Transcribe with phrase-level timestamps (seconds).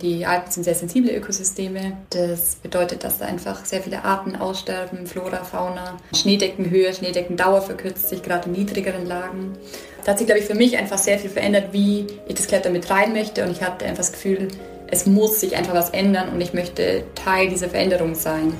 [0.00, 1.96] die Alpen sind sehr sensible Ökosysteme.
[2.10, 5.96] Das bedeutet, dass da einfach sehr viele Arten aussterben, Flora, Fauna.
[6.14, 9.56] Schneedeckenhöhe, Schneedeckendauer verkürzt sich gerade in niedrigeren Lagen.
[10.04, 12.72] Da hat sich, glaube ich, für mich einfach sehr viel verändert, wie ich das Klettern
[12.72, 13.44] mit rein möchte.
[13.44, 14.48] Und ich hatte einfach das Gefühl,
[14.90, 18.54] es muss sich einfach was ändern und ich möchte Teil dieser Veränderung sein.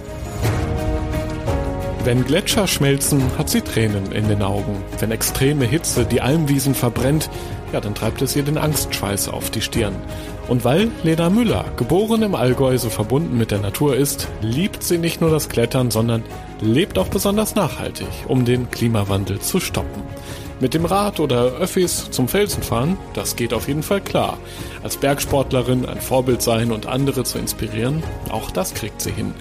[2.05, 4.83] Wenn Gletscher schmelzen, hat sie Tränen in den Augen.
[4.99, 7.29] Wenn extreme Hitze die Almwiesen verbrennt,
[7.73, 9.95] ja, dann treibt es ihr den Angstschweiß auf die Stirn.
[10.49, 14.97] Und weil Lena Müller, geboren im Allgäu, so verbunden mit der Natur ist, liebt sie
[14.97, 16.23] nicht nur das Klettern, sondern
[16.61, 20.03] lebt auch besonders nachhaltig, um den Klimawandel zu stoppen.
[20.61, 24.39] Mit dem Rad oder Öffis zum Felsen fahren, das geht auf jeden Fall klar.
[24.83, 29.35] Als Bergsportlerin ein Vorbild sein und andere zu inspirieren, auch das kriegt sie hin.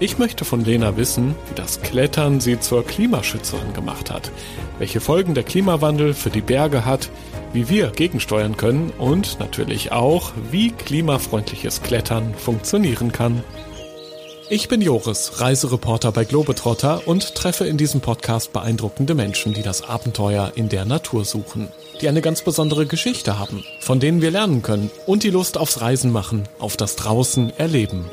[0.00, 4.30] Ich möchte von Lena wissen, wie das Klettern sie zur Klimaschützerin gemacht hat,
[4.78, 7.10] welche Folgen der Klimawandel für die Berge hat,
[7.52, 13.42] wie wir gegensteuern können und natürlich auch, wie klimafreundliches Klettern funktionieren kann.
[14.50, 19.82] Ich bin Joris, Reisereporter bei Globetrotter und treffe in diesem Podcast beeindruckende Menschen, die das
[19.82, 21.68] Abenteuer in der Natur suchen,
[22.00, 25.80] die eine ganz besondere Geschichte haben, von denen wir lernen können und die Lust aufs
[25.80, 28.06] Reisen machen, auf das Draußen erleben.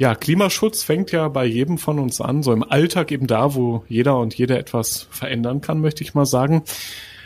[0.00, 3.82] Ja, Klimaschutz fängt ja bei jedem von uns an, so im Alltag eben da, wo
[3.88, 6.62] jeder und jede etwas verändern kann, möchte ich mal sagen.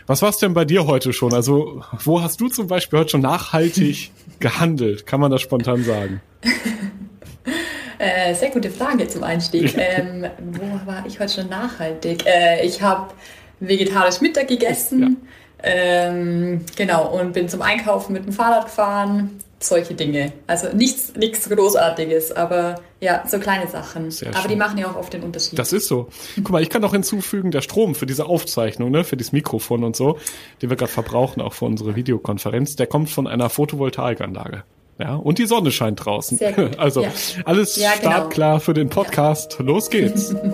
[0.07, 1.35] Was war es denn bei dir heute schon?
[1.35, 5.07] Also, wo hast du zum Beispiel heute schon nachhaltig gehandelt?
[5.07, 6.23] Kann man das spontan sagen?
[7.99, 9.75] äh, sehr gute Frage zum Einstieg.
[9.77, 12.25] ähm, wo war ich heute schon nachhaltig?
[12.25, 13.13] Äh, ich habe
[13.61, 15.19] vegetarisch Mittag gegessen.
[15.63, 15.71] Ja.
[15.71, 20.33] Ähm, genau, und bin zum Einkaufen mit dem Fahrrad gefahren solche Dinge.
[20.47, 24.11] Also nichts, nichts Großartiges, aber ja, so kleine Sachen.
[24.11, 24.51] Sehr aber schön.
[24.51, 25.59] die machen ja auch oft den Unterschied.
[25.59, 26.09] Das ist so.
[26.37, 29.85] Guck mal, ich kann noch hinzufügen, der Strom für diese Aufzeichnung, ne, für dieses Mikrofon
[29.85, 30.19] und so,
[30.61, 34.65] den wir gerade verbrauchen, auch für unsere Videokonferenz, der kommt von einer Photovoltaikanlage.
[34.99, 36.39] Ja, und die Sonne scheint draußen.
[36.39, 36.79] Sehr gut.
[36.83, 37.11] Also ja.
[37.45, 38.11] alles ja, genau.
[38.11, 39.57] startklar für den Podcast.
[39.59, 39.65] Ja.
[39.65, 40.35] Los geht's.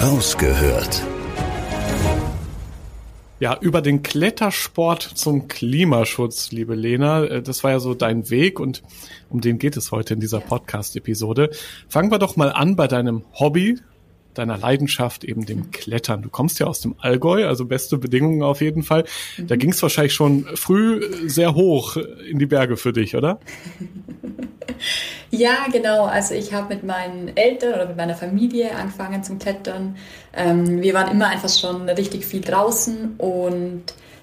[0.00, 1.02] Rausgehört
[3.40, 7.24] ja, über den Klettersport zum Klimaschutz, liebe Lena.
[7.24, 8.82] Äh, das war ja so dein Weg und
[9.30, 11.50] um den geht es heute in dieser Podcast-Episode.
[11.88, 13.78] Fangen wir doch mal an bei deinem Hobby,
[14.38, 16.22] deiner Leidenschaft, eben dem Klettern.
[16.22, 19.04] Du kommst ja aus dem Allgäu, also beste Bedingungen auf jeden Fall.
[19.38, 19.58] Da mhm.
[19.58, 23.40] ging es wahrscheinlich schon früh sehr hoch in die Berge für dich, oder?
[25.30, 26.04] Ja, genau.
[26.04, 29.96] Also ich habe mit meinen Eltern oder mit meiner Familie angefangen zum Klettern.
[30.34, 33.82] Ähm, wir waren immer einfach schon richtig viel draußen und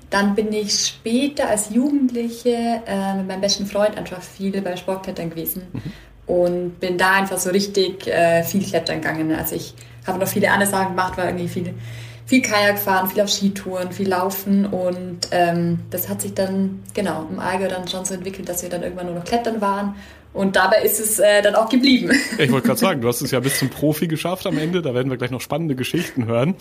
[0.09, 5.29] dann bin ich später als Jugendliche äh, mit meinem besten Freund einfach viel bei Sportklettern
[5.29, 6.33] gewesen mhm.
[6.33, 9.33] und bin da einfach so richtig äh, viel klettern gegangen.
[9.33, 9.73] Also ich
[10.07, 11.73] habe noch viele andere Sachen gemacht, war irgendwie viel,
[12.25, 17.27] viel Kajak fahren, viel auf Skitouren, viel Laufen und ähm, das hat sich dann, genau,
[17.29, 19.95] im Allgäu dann schon so entwickelt, dass wir dann irgendwann nur noch klettern waren
[20.35, 22.11] und dabei ist es äh, dann auch geblieben.
[22.37, 24.81] Ich wollte gerade sagen, du hast es ja bis zum Profi geschafft am Ende.
[24.81, 26.55] Da werden wir gleich noch spannende Geschichten hören.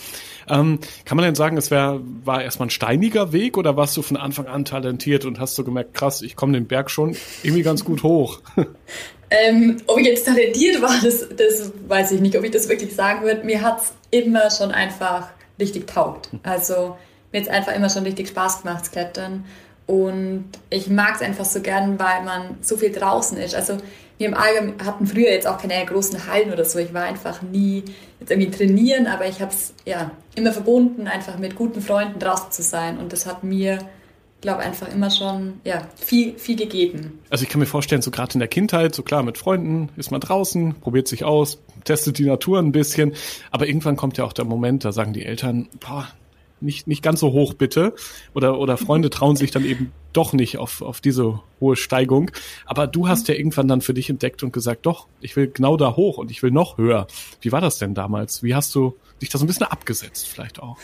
[0.48, 4.02] Ähm, kann man denn sagen, es wär, war erstmal ein steiniger Weg oder warst du
[4.02, 7.62] von Anfang an talentiert und hast du gemerkt, krass, ich komme den Berg schon irgendwie
[7.62, 8.40] ganz gut hoch?
[9.36, 12.94] Ähm, ob ich jetzt talentiert war, das, das weiß ich nicht, ob ich das wirklich
[12.94, 13.44] sagen würde.
[13.44, 15.28] Mir hat es immer schon einfach
[15.58, 16.28] richtig taugt.
[16.42, 16.96] Also
[17.32, 19.44] mir hat es einfach immer schon richtig Spaß gemacht, das Klettern.
[19.86, 23.54] Und ich mag es einfach so gern, weil man so viel draußen ist.
[23.54, 23.76] Also
[24.18, 26.78] wir im Allgemeinen hatten früher jetzt auch keine großen Hallen oder so.
[26.78, 27.84] Ich war einfach nie
[28.20, 32.52] jetzt irgendwie trainieren, aber ich habe es ja immer verbunden, einfach mit guten Freunden draußen
[32.52, 32.98] zu sein.
[32.98, 33.78] Und das hat mir,
[34.44, 37.18] glaube einfach immer schon ja viel viel gegeben.
[37.30, 40.10] Also ich kann mir vorstellen, so gerade in der Kindheit, so klar mit Freunden ist
[40.10, 43.14] man draußen, probiert sich aus, testet die Natur ein bisschen,
[43.50, 46.08] aber irgendwann kommt ja auch der Moment, da sagen die Eltern, boah,
[46.60, 47.94] nicht, nicht ganz so hoch bitte.
[48.34, 52.30] Oder, oder Freunde trauen sich dann eben doch nicht auf, auf diese hohe Steigung.
[52.66, 55.76] Aber du hast ja irgendwann dann für dich entdeckt und gesagt, doch, ich will genau
[55.76, 57.06] da hoch und ich will noch höher.
[57.40, 58.42] Wie war das denn damals?
[58.42, 60.76] Wie hast du dich da so ein bisschen abgesetzt vielleicht auch?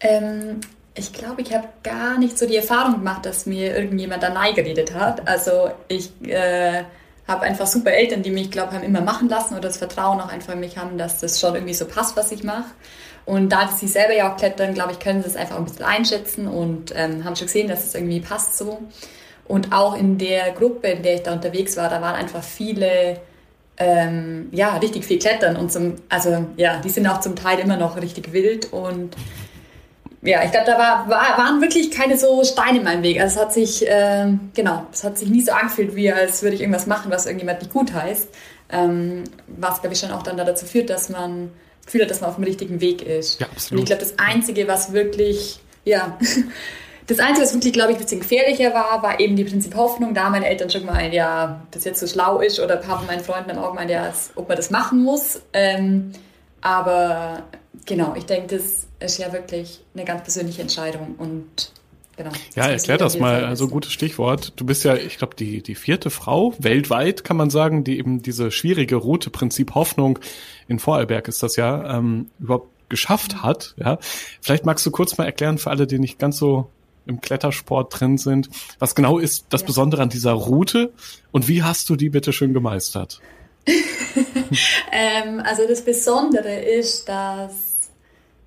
[0.00, 0.60] Ähm,
[0.94, 4.94] ich glaube, ich habe gar nicht so die Erfahrung gemacht, dass mir irgendjemand da geredet
[4.94, 5.26] hat.
[5.26, 6.84] Also ich äh,
[7.26, 10.28] habe einfach super Eltern, die mich, glaube haben immer machen lassen oder das Vertrauen auch
[10.28, 12.70] einfach in mich haben, dass das schon irgendwie so passt, was ich mache.
[13.24, 15.84] Und da sie selber ja auch klettern, glaube ich, können sie es einfach ein bisschen
[15.84, 18.80] einschätzen und ähm, haben schon gesehen, dass es irgendwie passt so.
[19.46, 23.20] Und auch in der Gruppe, in der ich da unterwegs war, da waren einfach viele,
[23.76, 27.76] ähm, ja, richtig viel Klettern und zum, also ja, die sind auch zum Teil immer
[27.76, 29.16] noch richtig wild und
[30.24, 33.20] ja, ich glaube, da war, war, waren wirklich keine so Steine in meinem Weg.
[33.20, 36.54] Also es hat sich, äh, genau, es hat sich nie so angefühlt, wie als würde
[36.54, 38.28] ich irgendwas machen, was irgendjemand nicht gut heißt.
[38.70, 42.20] Ähm, was, glaube ich, schon auch dann dazu führt, dass man das Gefühl hat, dass
[42.20, 43.40] man auf dem richtigen Weg ist.
[43.40, 43.72] Ja, absolut.
[43.72, 46.16] Und ich glaube, das Einzige, was wirklich, ja,
[47.08, 50.14] das Einzige, was wirklich, glaube ich, ein bisschen gefährlicher war, war eben die Prinzip Hoffnung.
[50.14, 53.08] Da meine Eltern schon gemeint, ja, das jetzt so schlau ist oder ein paar von
[53.08, 55.42] meinen Freunden haben auch gemeint, ja, ob man das machen muss.
[55.52, 56.12] Ähm,
[56.60, 57.42] aber
[57.86, 61.72] genau, ich denke, das ist ja wirklich eine ganz persönliche Entscheidung und
[62.14, 62.30] Genau.
[62.54, 64.52] Ja, erklär das mal, also gutes Stichwort.
[64.56, 68.20] Du bist ja, ich glaube, die, die vierte Frau weltweit, kann man sagen, die eben
[68.20, 70.18] diese schwierige Route Prinzip Hoffnung
[70.68, 73.74] in Vorarlberg ist das ja, ähm, überhaupt geschafft hat.
[73.78, 73.98] Ja,
[74.42, 76.68] Vielleicht magst du kurz mal erklären für alle, die nicht ganz so
[77.06, 79.66] im Klettersport drin sind, was genau ist das ja.
[79.66, 80.92] Besondere an dieser Route
[81.32, 83.20] und wie hast du die bitte schön gemeistert?
[84.92, 87.71] ähm, also das Besondere ist, dass,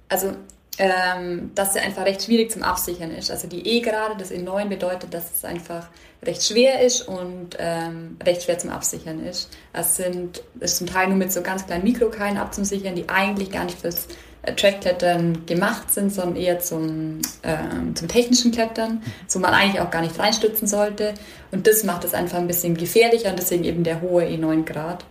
[0.09, 0.33] also,
[0.77, 3.31] ähm, dass sie einfach recht schwierig zum Absichern ist.
[3.31, 5.87] Also die E-Gerade, das E9 bedeutet, dass es einfach
[6.23, 9.49] recht schwer ist und ähm, recht schwer zum Absichern ist.
[9.73, 13.65] Es sind ist zum Teil nur mit so ganz kleinen Mikrokeilen abzusichern, die eigentlich gar
[13.65, 14.07] nicht fürs
[14.41, 19.91] äh, Trackklettern gemacht sind, sondern eher zum, ähm, zum technischen Klettern, wo man eigentlich auch
[19.91, 21.13] gar nicht reinstützen sollte.
[21.51, 25.05] Und das macht es einfach ein bisschen gefährlicher und deswegen eben der hohe E9 Grad.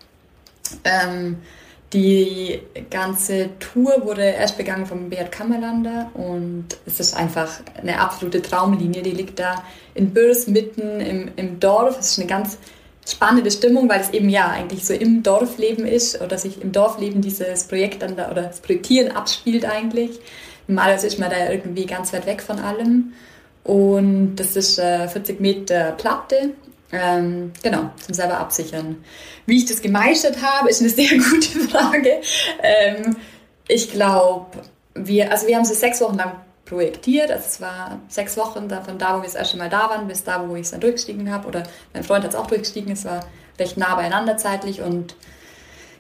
[0.85, 1.39] Ähm,
[1.93, 2.61] die
[2.91, 9.03] ganze Tour wurde erst begangen vom Beat Kammerlander und es ist einfach eine absolute Traumlinie.
[9.03, 9.63] Die liegt da
[9.95, 11.99] in Bürs mitten im, im Dorf.
[12.01, 12.59] Es ist eine ganz
[13.09, 17.21] spannende Stimmung, weil es eben ja eigentlich so im Dorfleben ist oder sich im Dorfleben
[17.21, 20.19] dieses Projekt dann da oder das Projektieren abspielt eigentlich.
[20.67, 23.13] Normalerweise ist man da irgendwie ganz weit weg von allem.
[23.63, 26.51] Und das ist äh, 40 Meter Platte
[26.95, 29.05] ähm, genau, zum selber absichern.
[29.47, 32.21] Wie ich das gemeistert habe, ist eine sehr gute Frage.
[32.63, 33.17] Ähm,
[33.69, 34.63] ich glaube,
[34.95, 36.33] wir, also wir haben sie sechs Wochen lang
[36.65, 37.31] projektiert.
[37.31, 40.25] Also es war sechs Wochen von da, wo wir das erste Mal da waren, bis
[40.25, 41.49] da, wo ich es dann durchgestiegen habe.
[41.49, 42.93] Oder mein Freund hat es auch durchgestiegen.
[42.93, 43.27] Es war
[43.59, 45.15] recht nah beieinander zeitlich und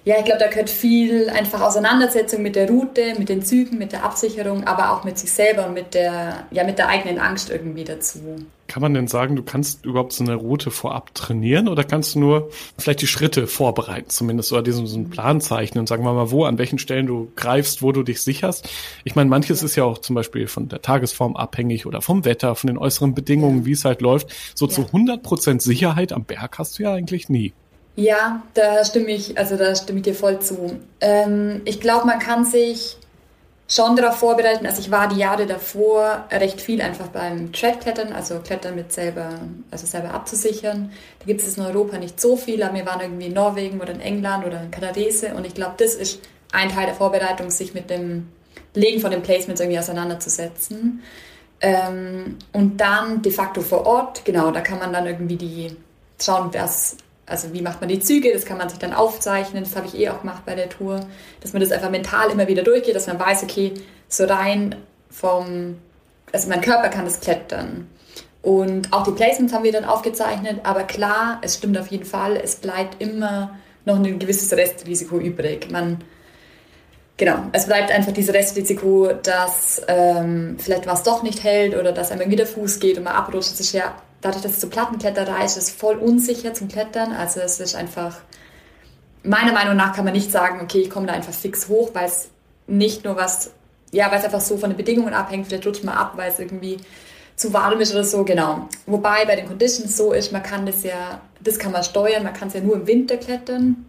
[0.07, 3.93] ja, ich glaube, da gehört viel einfach Auseinandersetzung mit der Route, mit den Zügen, mit
[3.93, 7.49] der Absicherung, aber auch mit sich selber und mit der, ja, mit der eigenen Angst
[7.49, 8.21] irgendwie dazu.
[8.67, 12.19] Kann man denn sagen, du kannst überhaupt so eine Route vorab trainieren oder kannst du
[12.19, 16.13] nur vielleicht die Schritte vorbereiten zumindest oder diesen so einen Plan zeichnen und sagen wir
[16.13, 18.69] mal, wo, an welchen Stellen du greifst, wo du dich sicherst?
[19.05, 19.67] Ich meine, manches ja.
[19.67, 23.15] ist ja auch zum Beispiel von der Tagesform abhängig oder vom Wetter, von den äußeren
[23.15, 23.67] Bedingungen, ja.
[23.67, 24.35] wie es halt läuft.
[24.55, 24.73] So ja.
[24.73, 27.55] zu 100 Prozent Sicherheit am Berg hast du ja eigentlich nie.
[27.97, 30.81] Ja, da stimme ich, also da stimme ich dir voll zu.
[31.01, 32.97] Ähm, ich glaube, man kann sich
[33.69, 34.67] schon darauf vorbereiten.
[34.67, 39.31] Also ich war die Jahre davor recht viel einfach beim Track-Klettern, also Klettern mit selber,
[39.71, 40.93] also selber abzusichern.
[41.21, 43.93] Da gibt es in Europa nicht so viel, aber wir waren irgendwie in Norwegen oder
[43.93, 46.21] in England oder in Kanadese und ich glaube, das ist
[46.53, 48.29] ein Teil der Vorbereitung, sich mit dem
[48.75, 51.03] Legen von den Placements irgendwie auseinanderzusetzen.
[51.61, 55.77] Ähm, und dann de facto vor Ort, genau, da kann man dann irgendwie die
[56.21, 56.97] schauen, was
[57.27, 59.99] also wie macht man die Züge, das kann man sich dann aufzeichnen, das habe ich
[59.99, 61.01] eh auch gemacht bei der Tour,
[61.41, 63.73] dass man das einfach mental immer wieder durchgeht, dass man weiß, okay,
[64.09, 64.77] so rein
[65.11, 65.79] vom,
[66.33, 67.89] also mein Körper kann das klettern.
[68.43, 72.37] Und auch die Placements haben wir dann aufgezeichnet, aber klar, es stimmt auf jeden Fall,
[72.37, 75.71] es bleibt immer noch ein gewisses Restrisiko übrig.
[75.71, 75.99] Man,
[77.17, 82.11] genau, es bleibt einfach dieses Restrisiko, dass ähm, vielleicht was doch nicht hält oder dass
[82.11, 83.53] einem wieder Fuß geht und man abrutscht.
[83.53, 83.95] Das ist ja
[84.25, 87.13] dadurch, dass es so Plattenkletterei ist, ist es voll unsicher zum Klettern.
[87.13, 88.17] Also es ist einfach,
[89.23, 92.07] meiner Meinung nach kann man nicht sagen, okay, ich komme da einfach fix hoch, weil
[92.07, 92.29] es
[92.67, 93.51] nicht nur was,
[93.93, 96.39] ja, weil es einfach so von den Bedingungen abhängt, vielleicht rutscht man ab, weil es
[96.39, 96.79] irgendwie
[97.37, 98.69] zu warm ist oder so, genau.
[98.87, 102.33] Wobei bei den Conditions so ist, man kann das ja, das kann man steuern, man
[102.33, 103.85] kann es ja nur im Winter klettern,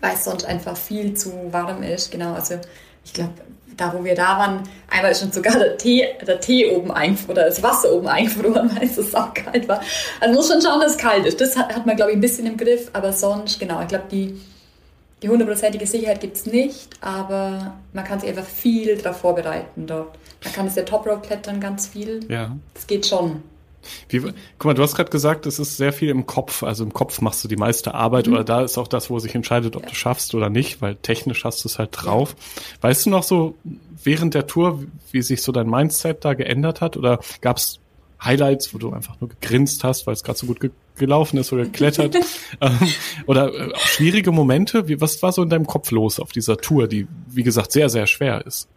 [0.00, 2.34] weil es sonst einfach viel zu warm ist, genau.
[2.34, 2.56] Also
[3.04, 3.32] ich glaube,
[3.76, 7.38] da wo wir da waren, einmal ist schon sogar der Tee, der Tee oben eingefroren
[7.38, 9.02] oder das Wasser oben eingefroren, weil es so
[9.34, 9.80] kalt war.
[10.20, 11.40] Also muss schon schauen, dass es kalt ist.
[11.40, 14.04] Das hat, hat man, glaube ich, ein bisschen im Griff, aber sonst, genau, ich glaube,
[14.10, 14.40] die,
[15.22, 20.18] die hundertprozentige Sicherheit gibt es nicht, aber man kann sich einfach viel darauf vorbereiten dort.
[20.44, 22.20] Man kann es ja Top Rope klettern ganz viel.
[22.28, 22.56] Ja.
[22.74, 23.42] Das geht schon.
[24.08, 26.62] Wie, guck mal, du hast gerade gesagt, es ist sehr viel im Kopf.
[26.62, 28.34] Also im Kopf machst du die meiste Arbeit mhm.
[28.34, 29.88] oder da ist auch das, wo sich entscheidet, ob ja.
[29.88, 32.34] du schaffst oder nicht, weil technisch hast du es halt drauf.
[32.38, 32.88] Ja.
[32.88, 33.54] Weißt du noch so
[34.02, 36.96] während der Tour, wie sich so dein Mindset da geändert hat?
[36.96, 37.80] Oder gab's
[38.24, 41.52] Highlights, wo du einfach nur gegrinst hast, weil es gerade so gut ge gelaufen ist
[41.52, 42.14] oder geklettert?
[42.60, 42.78] ähm,
[43.26, 44.88] oder äh, schwierige Momente?
[44.88, 47.88] Wie, was war so in deinem Kopf los auf dieser Tour, die, wie gesagt, sehr,
[47.88, 48.68] sehr schwer ist?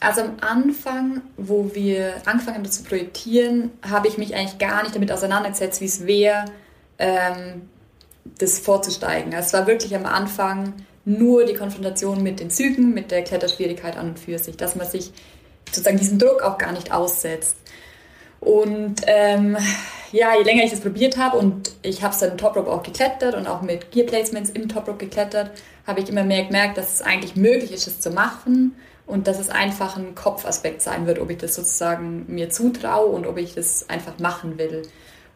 [0.00, 4.82] Also am Anfang, wo wir angefangen haben, das zu projektieren, habe ich mich eigentlich gar
[4.82, 6.46] nicht damit auseinandergesetzt, wie es wäre,
[6.98, 7.68] ähm,
[8.38, 9.32] das vorzusteigen.
[9.32, 10.74] Es war wirklich am Anfang
[11.04, 14.86] nur die Konfrontation mit den Zügen, mit der Kletterschwierigkeit an und für sich, dass man
[14.86, 15.12] sich
[15.68, 17.56] sozusagen diesen Druck auch gar nicht aussetzt.
[18.40, 19.56] Und ähm,
[20.12, 22.70] ja, je länger ich das probiert habe und ich habe es dann im Top Rope
[22.70, 25.50] auch geklettert und auch mit Gear Placements im Top Rope geklettert,
[25.86, 28.74] habe ich immer mehr gemerkt, dass es eigentlich möglich ist, es zu machen
[29.06, 33.26] und dass es einfach ein Kopfaspekt sein wird, ob ich das sozusagen mir zutraue und
[33.26, 34.82] ob ich das einfach machen will.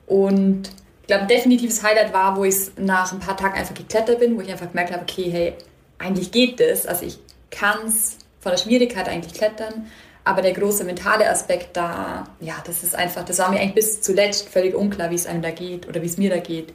[0.06, 0.70] Und
[1.02, 4.36] ich glaube, ein definitives Highlight war, wo ich nach ein paar Tagen einfach geklettert bin,
[4.36, 5.54] wo ich einfach gemerkt habe, okay, hey,
[5.98, 6.86] eigentlich geht das.
[6.86, 7.18] Also ich
[7.50, 9.86] kann es von der Schwierigkeit eigentlich klettern,
[10.24, 14.00] aber der große mentale Aspekt da, ja, das ist einfach, das war mir eigentlich bis
[14.00, 16.72] zuletzt völlig unklar, wie es einem da geht oder wie es mir da geht.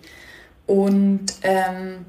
[0.65, 2.05] Und ähm,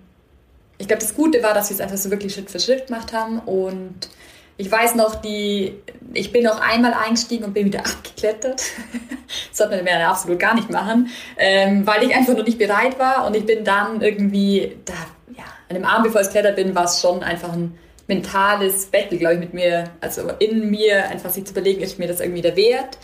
[0.78, 3.12] ich glaube, das Gute war, dass wir es einfach so wirklich Schritt für Schritt gemacht
[3.12, 4.08] haben und
[4.56, 5.74] ich weiß noch, die,
[6.12, 8.60] ich bin noch einmal eingestiegen und bin wieder abgeklettert.
[8.60, 12.98] das sollte man ja absolut gar nicht machen, ähm, weil ich einfach noch nicht bereit
[12.98, 13.26] war.
[13.26, 14.94] Und ich bin dann irgendwie, da,
[15.36, 19.18] ja, an dem Abend, bevor ich geklettert bin, war es schon einfach ein mentales Battle,
[19.18, 22.42] glaube ich, mit mir, also in mir, einfach sich zu überlegen, ist mir das irgendwie
[22.42, 22.98] der Wert.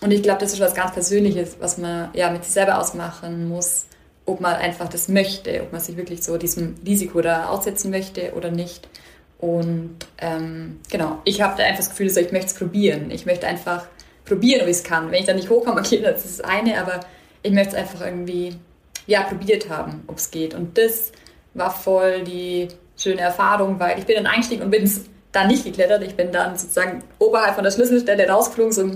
[0.00, 3.48] Und ich glaube, das ist was ganz Persönliches, was man ja mit sich selber ausmachen
[3.48, 3.84] muss,
[4.26, 8.32] ob man einfach das möchte, ob man sich wirklich so diesem Risiko da aussetzen möchte
[8.34, 8.88] oder nicht.
[9.38, 13.10] Und ähm, genau, ich habe da einfach das Gefühl, so, ich möchte es probieren.
[13.10, 13.86] Ich möchte einfach
[14.24, 15.10] probieren, ob ich es kann.
[15.10, 17.00] Wenn ich da nicht hochkomme, okay, das ist das eine, aber
[17.42, 18.56] ich möchte es einfach irgendwie
[19.06, 20.54] ja, probiert haben, ob es geht.
[20.54, 21.12] Und das
[21.54, 24.90] war voll die schöne Erfahrung, weil ich bin dann eingestiegen und bin
[25.32, 26.02] dann nicht geklettert.
[26.02, 28.90] Ich bin dann sozusagen oberhalb von der Schlüsselstelle rausgeflogen, so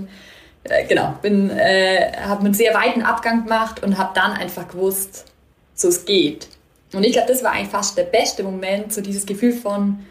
[0.65, 5.25] äh, genau, bin, äh, habe einen sehr weiten Abgang gemacht und habe dann einfach gewusst,
[5.73, 6.47] so es geht.
[6.93, 10.05] Und ich glaube, das war eigentlich fast der beste Moment, so dieses Gefühl von,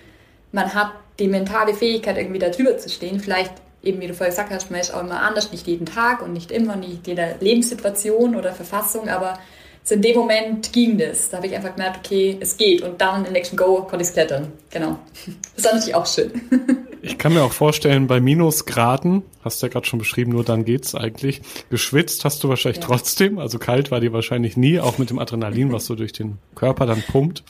[0.53, 3.21] man hat die mentale Fähigkeit, irgendwie da drüber zu stehen.
[3.21, 6.23] Vielleicht, eben wie du vorher gesagt hast, man ist auch immer anders, nicht jeden Tag
[6.23, 9.39] und nicht immer, nicht jeder Lebenssituation oder Verfassung, aber
[9.85, 11.31] so in dem Moment ging das.
[11.31, 12.83] Da habe ich einfach gemerkt, okay, es geht.
[12.83, 14.53] Und dann in Action Go konnte ich es klettern.
[14.71, 14.99] Genau.
[15.57, 16.31] Das war natürlich auch schön.
[17.05, 20.65] Ich kann mir auch vorstellen, bei Minusgraden, hast du ja gerade schon beschrieben, nur dann
[20.65, 21.43] geht's eigentlich.
[21.69, 22.87] Geschwitzt hast du wahrscheinlich ja.
[22.87, 26.39] trotzdem, also kalt war dir wahrscheinlich nie, auch mit dem Adrenalin, was so durch den
[26.55, 27.43] Körper dann pumpt.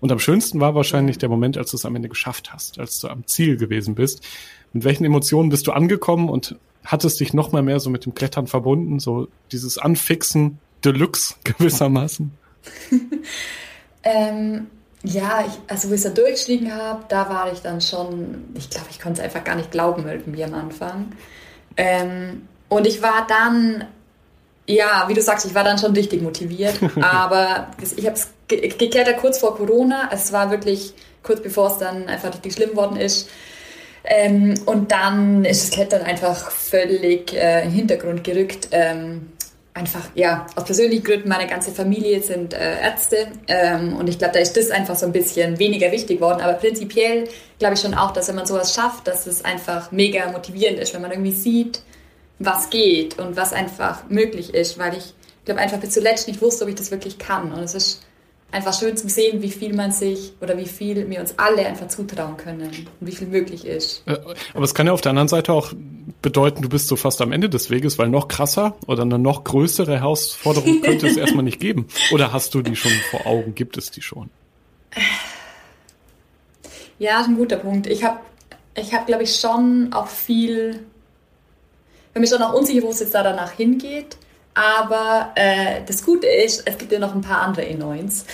[0.00, 3.00] Und am schönsten war wahrscheinlich der Moment, als du es am Ende geschafft hast, als
[3.00, 4.22] du am Ziel gewesen bist.
[4.72, 8.14] Mit welchen Emotionen bist du angekommen und hattest dich noch mal mehr so mit dem
[8.14, 12.32] Klettern verbunden, so dieses Anfixen Deluxe gewissermaßen?
[14.02, 14.66] ähm,
[15.02, 18.70] ja, ich, also wo ich es da durchgestiegen habe, da war ich dann schon, ich
[18.70, 21.12] glaube, ich konnte es einfach gar nicht glauben irgendwie am Anfang.
[21.76, 23.84] Ähm, und ich war dann
[24.66, 29.18] ja, wie du sagst, ich war dann schon richtig motiviert, aber ich habe es geklettert
[29.18, 30.10] kurz vor Corona.
[30.12, 33.28] Es war wirklich kurz bevor es dann einfach richtig schlimm worden ist.
[34.04, 38.68] Ähm, und dann ist das Klettern einfach völlig äh, in den Hintergrund gerückt.
[38.70, 39.32] Ähm,
[39.74, 44.32] einfach, ja, aus persönlichen Gründen, meine ganze Familie sind äh, Ärzte ähm, und ich glaube,
[44.32, 46.40] da ist das einfach so ein bisschen weniger wichtig worden.
[46.40, 50.30] Aber prinzipiell glaube ich schon auch, dass wenn man sowas schafft, dass es einfach mega
[50.30, 51.82] motivierend ist, wenn man irgendwie sieht,
[52.38, 55.14] was geht und was einfach möglich ist, weil ich
[55.44, 57.52] glaube einfach bis zuletzt nicht wusste, ob ich das wirklich kann.
[57.52, 58.02] Und es ist
[58.52, 61.88] einfach schön zu sehen, wie viel man sich oder wie viel wir uns alle einfach
[61.88, 64.02] zutrauen können und wie viel möglich ist.
[64.06, 64.18] Äh,
[64.54, 65.72] aber es kann ja auf der anderen Seite auch
[66.22, 69.44] bedeuten, du bist so fast am Ende des Weges, weil noch krasser oder eine noch
[69.44, 71.86] größere Herausforderung könnte es erstmal nicht geben.
[72.12, 73.54] Oder hast du die schon vor Augen?
[73.54, 74.30] Gibt es die schon?
[76.98, 77.86] Ja, ist ein guter Punkt.
[77.86, 78.20] Ich habe,
[78.74, 80.86] ich hab, glaube ich, schon auch viel
[82.16, 84.16] bin mir schon auch unsicher, wo es jetzt da danach hingeht.
[84.54, 88.06] Aber äh, das Gute ist, es gibt ja noch ein paar andere E9s.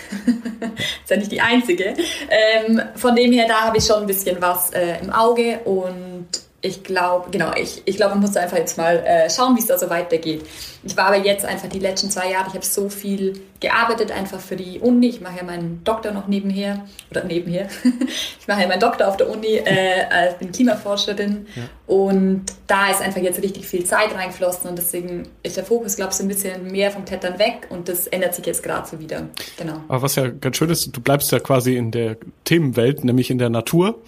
[1.01, 1.97] ist ja nicht die einzige.
[2.31, 6.29] Ähm, von dem her, da habe ich schon ein bisschen was äh, im Auge und
[6.65, 9.67] ich glaube, genau, ich, ich glaube, man muss einfach jetzt mal äh, schauen, wie es
[9.67, 10.47] da so weitergeht.
[10.85, 14.39] Ich war aber jetzt einfach die letzten zwei Jahre, ich habe so viel gearbeitet einfach
[14.39, 15.09] für die Uni.
[15.09, 17.67] Ich mache ja meinen Doktor noch nebenher, oder nebenher.
[18.41, 21.63] ich mache ja meinen Doktor auf der Uni, äh, bin Klimaforscherin ja.
[21.93, 26.13] und da ist einfach jetzt richtig viel Zeit reingeflossen und deswegen ist der Fokus, glaube
[26.13, 29.01] ich, so ein bisschen mehr vom Klettern weg und das ändert sich jetzt gerade so
[29.01, 29.29] wieder.
[29.57, 29.83] Genau.
[29.89, 33.39] Aber was ja ganz schön ist, du bleibst ja quasi in der Themenwelt, nämlich in
[33.39, 34.01] der Natur.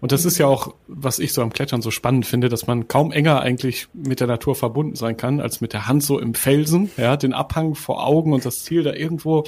[0.00, 2.86] Und das ist ja auch, was ich so am Klettern so spannend finde, dass man
[2.86, 6.34] kaum enger eigentlich mit der Natur verbunden sein kann, als mit der Hand so im
[6.34, 9.44] Felsen, ja, den Abhang vor Augen und das Ziel da irgendwo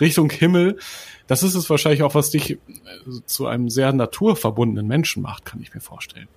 [0.00, 0.78] Richtung Himmel.
[1.26, 2.58] Das ist es wahrscheinlich auch, was dich äh,
[3.26, 6.28] zu einem sehr naturverbundenen Menschen macht, kann ich mir vorstellen.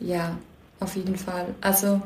[0.00, 0.36] Ja,
[0.80, 1.54] auf jeden Fall.
[1.60, 2.02] Also,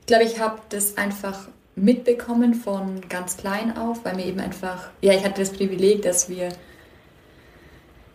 [0.00, 4.90] ich glaube, ich habe das einfach mitbekommen von ganz klein auf, weil mir eben einfach,
[5.00, 6.50] ja, ich hatte das Privileg, dass wir,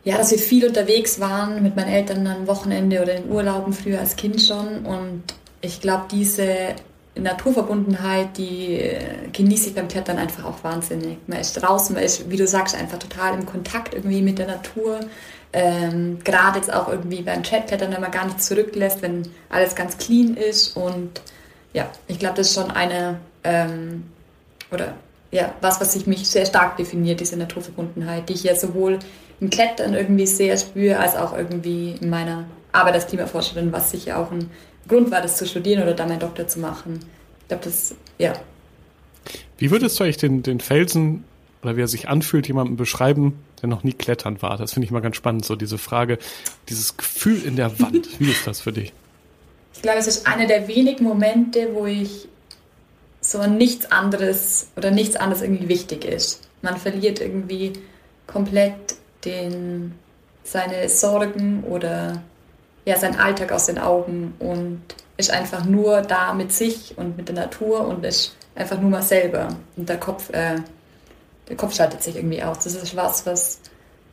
[0.06, 4.00] ja, dass wir viel unterwegs waren mit meinen Eltern am Wochenende oder in Urlauben früher
[4.00, 5.24] als Kind schon und
[5.62, 6.76] ich glaube, diese
[7.16, 9.00] Naturverbundenheit, die äh,
[9.32, 11.18] genieße ich beim Klettern einfach auch wahnsinnig.
[11.28, 14.48] Man ist draußen, man ist, wie du sagst, einfach total im Kontakt irgendwie mit der
[14.48, 15.00] Natur.
[15.54, 19.98] Ähm, Gerade jetzt auch irgendwie beim Chatklettern, wenn man gar nichts zurücklässt, wenn alles ganz
[19.98, 20.76] clean ist.
[20.76, 21.22] Und
[21.74, 24.04] ja, ich glaube, das ist schon eine, ähm,
[24.72, 24.96] oder
[25.32, 29.00] ja, was, was sich mich sehr stark definiert, diese Naturverbundenheit, die ich ja sowohl
[29.40, 34.20] im Klettern irgendwie sehr spüre, als auch irgendwie in meiner Arbeit als Klimaforscherin, was sicher
[34.20, 34.50] auch ein
[34.88, 37.00] Grund war, das zu studieren oder da meinen Doktor zu machen.
[37.42, 38.34] Ich glaube, das, ja.
[39.58, 41.24] Wie würdest du eigentlich den, den Felsen
[41.64, 44.58] oder wie er sich anfühlt, jemanden beschreiben, der noch nie klettern war?
[44.58, 46.20] Das finde ich mal ganz spannend, so diese Frage,
[46.70, 48.08] dieses Gefühl in der Wand.
[48.20, 48.94] Wie ist das für dich?
[49.74, 52.28] Ich glaube, es ist einer der wenigen Momente, wo ich
[53.20, 56.48] so nichts anderes oder nichts anderes irgendwie wichtig ist.
[56.62, 57.74] Man verliert irgendwie
[58.28, 58.96] komplett
[59.26, 59.96] den,
[60.44, 62.22] seine Sorgen oder
[62.86, 64.82] ja, seinen Alltag aus den Augen und
[65.18, 69.02] ist einfach nur da mit sich und mit der Natur und ist einfach nur mal
[69.02, 69.50] selber.
[69.76, 70.58] Und der Kopf, äh,
[71.50, 72.60] der Kopf schaltet sich irgendwie aus.
[72.60, 73.60] Das ist was, was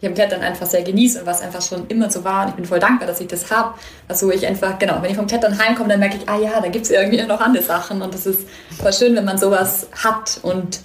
[0.00, 2.44] ich am Klettern einfach sehr genieße und was einfach schon immer so war.
[2.44, 3.74] Und ich bin voll dankbar, dass ich das habe.
[4.08, 6.68] Also ich einfach, genau, wenn ich vom Klettern heimkomme, dann merke ich, ah ja, da
[6.68, 8.02] gibt es irgendwie noch andere Sachen.
[8.02, 8.40] Und das ist
[8.80, 10.40] voll schön, wenn man sowas hat.
[10.42, 10.80] Und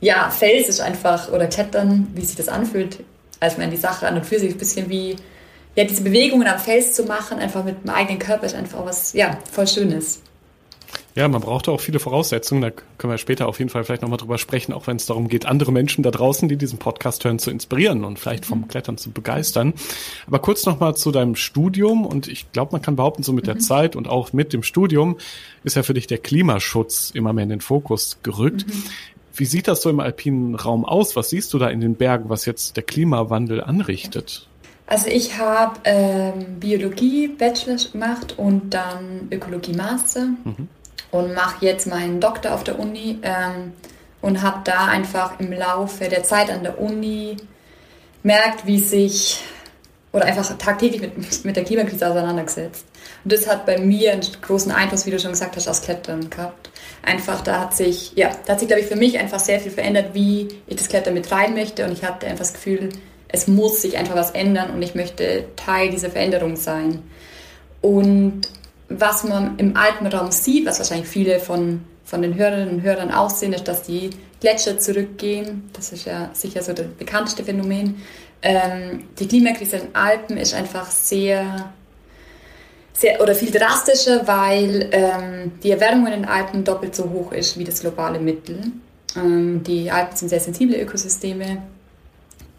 [0.00, 2.98] ja, Fels ist einfach, oder Klettern, wie sich das anfühlt,
[3.40, 5.16] als man die Sache an und für sich ein bisschen wie
[5.76, 9.12] ja, diese Bewegungen am Fels zu machen, einfach mit dem eigenen Körper, ist einfach was,
[9.12, 10.22] ja, voll Schönes.
[11.14, 12.62] Ja, man braucht auch viele Voraussetzungen.
[12.62, 15.28] Da können wir später auf jeden Fall vielleicht nochmal drüber sprechen, auch wenn es darum
[15.28, 18.68] geht, andere Menschen da draußen, die diesen Podcast hören, zu inspirieren und vielleicht vom mhm.
[18.68, 19.74] Klettern zu begeistern.
[20.26, 23.52] Aber kurz nochmal zu deinem Studium und ich glaube, man kann behaupten, so mit mhm.
[23.52, 25.18] der Zeit und auch mit dem Studium
[25.64, 28.66] ist ja für dich der Klimaschutz immer mehr in den Fokus gerückt.
[28.66, 28.84] Mhm.
[29.38, 31.14] Wie sieht das so im alpinen Raum aus?
[31.14, 34.48] Was siehst du da in den Bergen, was jetzt der Klimawandel anrichtet?
[34.86, 40.68] Also ich habe ähm, Biologie Bachelor gemacht und dann Ökologie Master mhm.
[41.12, 43.74] und mache jetzt meinen Doktor auf der Uni ähm,
[44.22, 47.36] und habe da einfach im Laufe der Zeit an der Uni
[48.24, 49.40] merkt, wie sich
[50.10, 52.86] oder einfach tagtäglich mit, mit der Klimakrise auseinandergesetzt.
[53.24, 56.28] Und das hat bei mir einen großen Einfluss, wie du schon gesagt hast, aus Klettern
[56.30, 56.70] gehabt.
[57.08, 59.72] Einfach, da hat sich, ja, da hat sich, glaube ich, für mich einfach sehr viel
[59.72, 61.86] verändert, wie ich das Klettern betreiben möchte.
[61.86, 62.90] Und ich hatte einfach das Gefühl,
[63.28, 67.02] es muss sich einfach was ändern und ich möchte Teil dieser Veränderung sein.
[67.80, 68.42] Und
[68.88, 73.30] was man im Alpenraum sieht, was wahrscheinlich viele von, von den Hörerinnen und Hörern auch
[73.30, 75.70] sehen, ist, dass die Gletscher zurückgehen.
[75.72, 78.02] Das ist ja sicher so das bekannteste Phänomen.
[78.42, 81.72] Ähm, die Klimakrise in den Alpen ist einfach sehr,
[82.98, 87.58] sehr oder viel drastischer, weil ähm, die Erwärmung in den Alpen doppelt so hoch ist
[87.58, 88.60] wie das globale Mittel.
[89.16, 91.62] Ähm, die Alpen sind sehr sensible Ökosysteme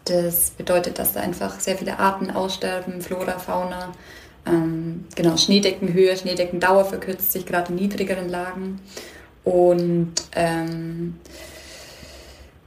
[0.04, 3.92] das bedeutet, dass da einfach sehr viele Arten aussterben, Flora, Fauna.
[4.46, 8.80] Ähm, genau, Schneedeckenhöhe, Schneedeckendauer verkürzt sich gerade in niedrigeren Lagen.
[9.44, 11.18] Und ähm,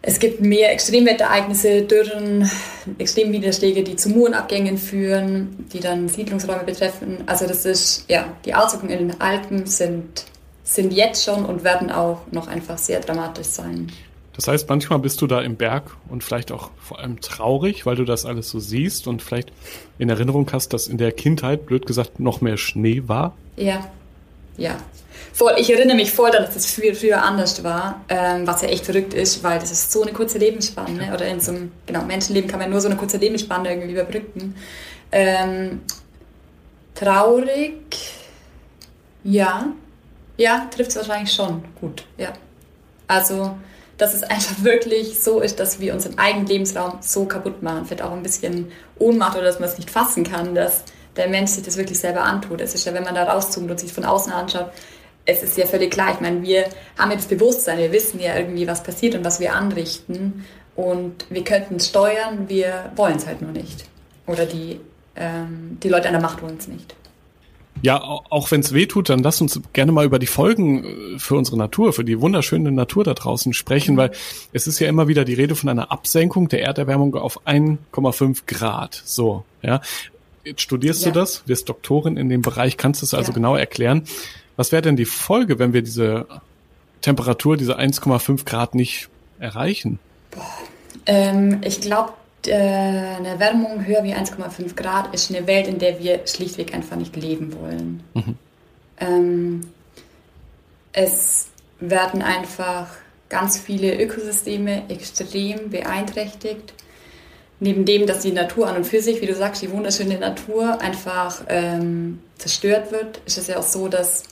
[0.05, 2.51] es gibt mehr Extremwetterereignisse, Dürren,
[2.97, 7.19] Extremniederschläge, die zu Murenabgängen führen, die dann Siedlungsräume betreffen.
[7.25, 10.25] Also das ist, ja, die Auswirkungen in den Alpen sind,
[10.65, 13.93] sind jetzt schon und werden auch noch einfach sehr dramatisch sein.
[14.35, 17.95] Das heißt, manchmal bist du da im Berg und vielleicht auch vor allem traurig, weil
[17.95, 19.53] du das alles so siehst und vielleicht
[19.99, 23.37] in Erinnerung hast, dass in der Kindheit, blöd gesagt, noch mehr Schnee war.
[23.55, 23.89] Ja,
[24.57, 24.75] ja.
[25.33, 28.67] Voll, ich erinnere mich voll daran, dass das früher, früher anders war, ähm, was ja
[28.67, 31.11] echt verrückt ist, weil das ist so eine kurze Lebensspanne.
[31.11, 34.55] Oder in so einem genau, Menschenleben kann man nur so eine kurze Lebensspanne irgendwie überbrücken.
[35.11, 35.81] Ähm,
[36.93, 37.73] traurig,
[39.23, 39.73] ja.
[40.37, 42.33] Ja, trifft es wahrscheinlich schon gut, ja.
[43.07, 43.57] Also,
[43.97, 47.85] dass es einfach wirklich so ist, dass wir unseren eigenen Lebensraum so kaputt machen.
[47.85, 50.83] Vielleicht auch ein bisschen Ohnmacht oder dass man es nicht fassen kann, dass
[51.15, 52.61] der Mensch sich das wirklich selber antut.
[52.61, 54.71] Es ist ja, wenn man da rauszoomt und sich von außen anschaut,
[55.25, 56.13] es ist ja völlig klar.
[56.13, 56.65] Ich meine, wir
[56.97, 60.45] haben ja das Bewusstsein, wir wissen ja irgendwie, was passiert und was wir anrichten.
[60.75, 63.85] Und wir könnten es steuern, wir wollen es halt nur nicht.
[64.25, 64.79] Oder die,
[65.15, 66.95] ähm, die Leute an der Macht wollen es nicht.
[67.81, 71.19] Ja, auch wenn es weh tut, dann lass uns gerne mal über die Folgen äh,
[71.19, 74.11] für unsere Natur, für die wunderschöne Natur da draußen sprechen, weil
[74.51, 79.01] es ist ja immer wieder die Rede von einer Absenkung der Erderwärmung auf 1,5 Grad.
[79.05, 79.81] So, ja.
[80.45, 81.11] Jetzt studierst ja.
[81.11, 83.35] du das, wirst Doktorin in dem Bereich, kannst du es also ja.
[83.35, 84.03] genau erklären.
[84.55, 86.27] Was wäre denn die Folge, wenn wir diese
[87.01, 89.99] Temperatur, diese 1,5 Grad nicht erreichen?
[91.05, 92.13] Ähm, ich glaube,
[92.45, 96.97] äh, eine Erwärmung höher wie 1,5 Grad ist eine Welt, in der wir schlichtweg einfach
[96.97, 98.03] nicht leben wollen.
[98.13, 98.35] Mhm.
[98.99, 99.61] Ähm,
[100.91, 101.47] es
[101.79, 102.87] werden einfach
[103.29, 106.73] ganz viele Ökosysteme extrem beeinträchtigt.
[107.59, 110.81] Neben dem, dass die Natur an und für sich, wie du sagst, die wunderschöne Natur
[110.81, 114.23] einfach ähm, zerstört wird, ist es ja auch so, dass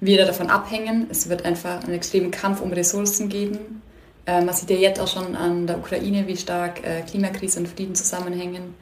[0.00, 1.06] wir davon abhängen.
[1.10, 3.82] Es wird einfach einen extremen Kampf um Ressourcen geben.
[4.26, 7.68] Ähm, man sieht ja jetzt auch schon an der Ukraine, wie stark äh, Klimakrise und
[7.68, 8.74] Frieden zusammenhängen.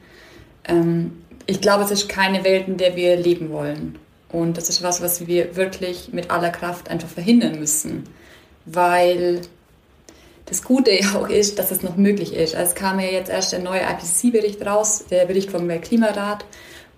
[0.65, 3.97] Ähm, ich glaube, es ist keine Welt, in der wir leben wollen.
[4.31, 8.03] Und das ist was, was wir wirklich mit aller Kraft einfach verhindern müssen.
[8.65, 9.41] Weil
[10.45, 12.55] das Gute ja auch ist, dass es noch möglich ist.
[12.55, 16.45] Also es kam ja jetzt erst der neue IPCC-Bericht raus, der Bericht vom Klimarat,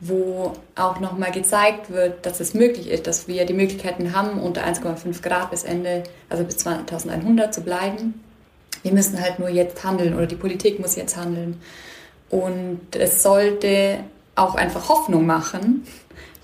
[0.01, 4.65] wo auch nochmal gezeigt wird, dass es möglich ist, dass wir die Möglichkeiten haben, unter
[4.65, 8.19] 1,5 Grad bis Ende, also bis 2100 zu bleiben.
[8.81, 11.61] Wir müssen halt nur jetzt handeln oder die Politik muss jetzt handeln.
[12.31, 13.99] Und es sollte
[14.35, 15.85] auch einfach Hoffnung machen,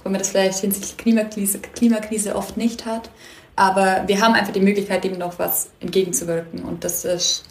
[0.04, 3.10] wenn man das vielleicht hinsichtlich Klimakrise, Klimakrise oft nicht hat.
[3.56, 6.64] Aber wir haben einfach die Möglichkeit, dem noch was entgegenzuwirken.
[6.64, 7.44] Und das ist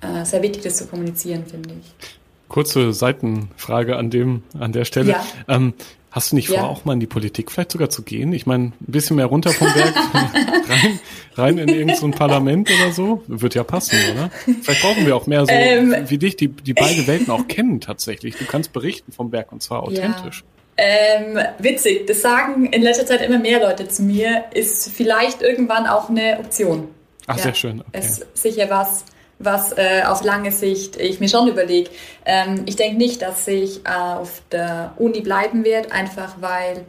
[0.00, 2.18] äh, sehr wichtig, das zu kommunizieren, finde ich.
[2.54, 5.10] Kurze Seitenfrage an dem, an der Stelle.
[5.10, 5.26] Ja.
[5.48, 5.74] Ähm,
[6.14, 6.62] Hast du nicht vor, ja.
[6.62, 8.32] auch mal in die Politik vielleicht sogar zu gehen?
[8.32, 9.92] Ich meine, ein bisschen mehr runter vom Berg,
[10.68, 11.00] rein,
[11.34, 13.24] rein in irgendein so Parlament oder so?
[13.26, 14.30] Wird ja passen, oder?
[14.62, 17.80] Vielleicht brauchen wir auch mehr so ähm, wie dich, die, die beide Welten auch kennen
[17.80, 18.36] tatsächlich.
[18.36, 20.44] Du kannst berichten vom Berg und zwar authentisch.
[20.78, 20.84] Ja.
[20.84, 25.88] Ähm, witzig, das sagen in letzter Zeit immer mehr Leute zu mir, ist vielleicht irgendwann
[25.88, 26.86] auch eine Option.
[27.26, 27.80] Ach, ja, sehr schön.
[27.88, 27.98] Okay.
[27.98, 29.04] Ist sicher was,
[29.38, 31.90] was äh, auf lange Sicht ich mir schon überlege.
[32.24, 36.84] Ähm, ich denke nicht, dass ich auf der Uni bleiben werde, einfach weil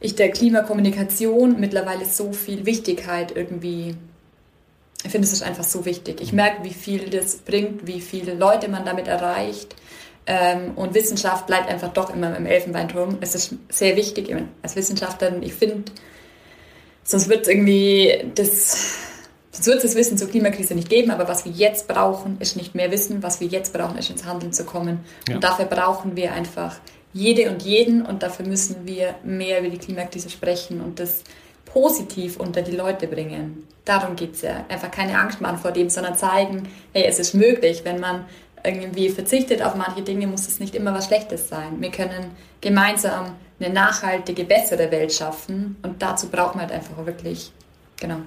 [0.00, 3.94] ich der Klimakommunikation mittlerweile so viel Wichtigkeit irgendwie,
[5.04, 6.20] ich finde es ist einfach so wichtig.
[6.20, 9.76] Ich merke, wie viel das bringt, wie viele Leute man damit erreicht.
[10.26, 13.18] Ähm, und Wissenschaft bleibt einfach doch immer im Elfenbeinturm.
[13.20, 15.42] Es ist sehr wichtig als Wissenschaftlerin.
[15.42, 15.90] Ich finde,
[17.04, 19.09] sonst wird es irgendwie das
[19.60, 22.56] Sonst wird es das Wissen zur Klimakrise nicht geben, aber was wir jetzt brauchen, ist
[22.56, 23.22] nicht mehr Wissen.
[23.22, 25.00] Was wir jetzt brauchen, ist ins Handeln zu kommen.
[25.28, 25.34] Ja.
[25.34, 26.76] Und dafür brauchen wir einfach
[27.12, 31.24] jede und jeden und dafür müssen wir mehr über die Klimakrise sprechen und das
[31.66, 33.66] positiv unter die Leute bringen.
[33.84, 34.64] Darum geht es ja.
[34.70, 37.82] Einfach keine Angst machen vor dem, sondern zeigen, hey, es ist möglich.
[37.84, 38.24] Wenn man
[38.64, 41.80] irgendwie verzichtet auf manche Dinge, muss es nicht immer was Schlechtes sein.
[41.80, 42.30] Wir können
[42.62, 47.52] gemeinsam eine nachhaltige, bessere Welt schaffen und dazu braucht man halt einfach wirklich,
[48.00, 48.20] genau,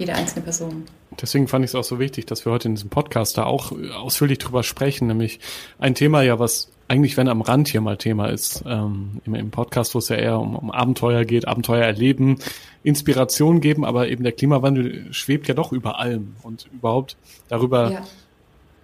[0.00, 0.84] jede einzelne Person.
[1.20, 3.72] Deswegen fand ich es auch so wichtig, dass wir heute in diesem Podcast da auch
[3.94, 5.38] ausführlich drüber sprechen, nämlich
[5.78, 9.50] ein Thema ja, was eigentlich, wenn am Rand hier mal Thema ist, ähm, im, im
[9.50, 12.38] Podcast, wo es ja eher um, um Abenteuer geht, Abenteuer erleben,
[12.82, 17.16] Inspiration geben, aber eben der Klimawandel schwebt ja doch über allem und überhaupt
[17.48, 18.02] darüber ja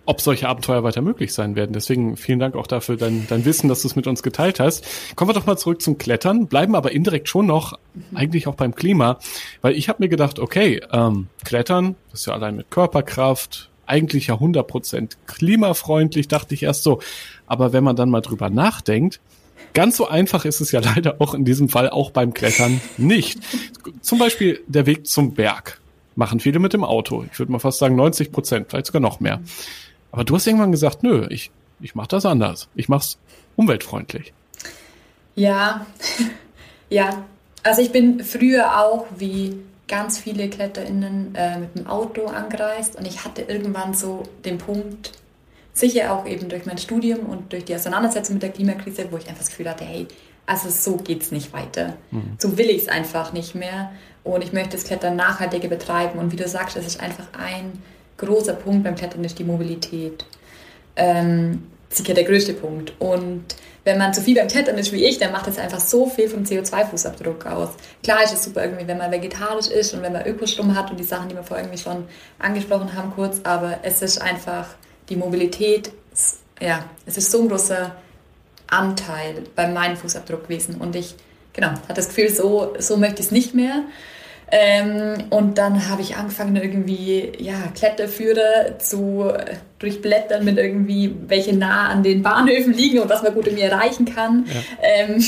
[0.06, 1.72] ob solche Abenteuer weiter möglich sein werden.
[1.72, 4.86] Deswegen vielen Dank auch dafür dein, dein Wissen, dass du es mit uns geteilt hast.
[5.16, 8.16] Kommen wir doch mal zurück zum Klettern, bleiben aber indirekt schon noch mhm.
[8.16, 9.18] eigentlich auch beim Klima,
[9.60, 14.28] weil ich habe mir gedacht, okay, ähm, Klettern, das ist ja allein mit Körperkraft, eigentlich
[14.28, 17.00] ja 100% klimafreundlich, dachte ich erst so.
[17.46, 19.20] Aber wenn man dann mal drüber nachdenkt,
[19.76, 23.38] Ganz so einfach ist es ja leider auch in diesem Fall auch beim Klettern nicht.
[24.00, 25.80] Zum Beispiel der Weg zum Berg
[26.14, 27.26] machen viele mit dem Auto.
[27.30, 29.42] Ich würde mal fast sagen 90 Prozent, vielleicht sogar noch mehr.
[30.16, 32.70] Aber du hast irgendwann gesagt, nö, ich, ich mache das anders.
[32.74, 33.18] Ich mache es
[33.54, 34.32] umweltfreundlich.
[35.34, 35.84] Ja,
[36.88, 37.26] ja.
[37.62, 43.06] Also ich bin früher auch wie ganz viele KletterInnen äh, mit dem Auto angereist und
[43.06, 45.12] ich hatte irgendwann so den Punkt,
[45.74, 49.28] sicher auch eben durch mein Studium und durch die Auseinandersetzung mit der Klimakrise, wo ich
[49.28, 50.06] einfach das Gefühl hatte, hey,
[50.46, 51.98] also so geht es nicht weiter.
[52.10, 52.36] Mhm.
[52.38, 53.92] So will ich es einfach nicht mehr
[54.24, 57.82] und ich möchte das Klettern nachhaltiger betreiben und wie du sagst, das ist einfach ein
[58.18, 60.24] großer Punkt beim Klettern ist die Mobilität.
[60.96, 62.92] Ähm, sicher der größte Punkt.
[62.98, 63.44] Und
[63.84, 66.28] wenn man zu viel beim Klettern ist wie ich, dann macht das einfach so viel
[66.28, 67.70] vom CO2-Fußabdruck aus.
[68.02, 70.98] Klar ist es super irgendwie, wenn man vegetarisch ist und wenn man Ökostrom hat und
[70.98, 72.04] die Sachen, die wir vorher irgendwie schon
[72.38, 74.66] angesprochen haben kurz, aber es ist einfach
[75.08, 75.92] die Mobilität,
[76.60, 77.94] ja, es ist so ein großer
[78.66, 81.14] Anteil bei meinem Fußabdruck gewesen und ich,
[81.52, 83.84] genau, hatte das Gefühl, so, so möchte ich es nicht mehr.
[84.50, 89.32] Ähm, und dann habe ich angefangen, irgendwie ja, Kletterführer zu
[89.78, 94.04] durchblättern mit irgendwie, welche nah an den Bahnhöfen liegen und was man gut mir erreichen
[94.04, 94.46] kann.
[94.46, 94.60] Ja.
[94.82, 95.24] Ähm,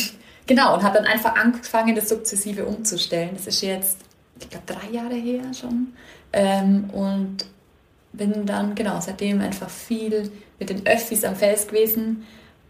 [0.47, 3.31] genau, und habe dann einfach angefangen, das sukzessive umzustellen.
[3.35, 3.99] Das ist jetzt,
[4.41, 5.89] ich glaube, drei Jahre her schon.
[6.33, 7.45] Ähm, und
[8.13, 12.25] bin dann, genau, seitdem einfach viel mit den Öffis am Fels gewesen.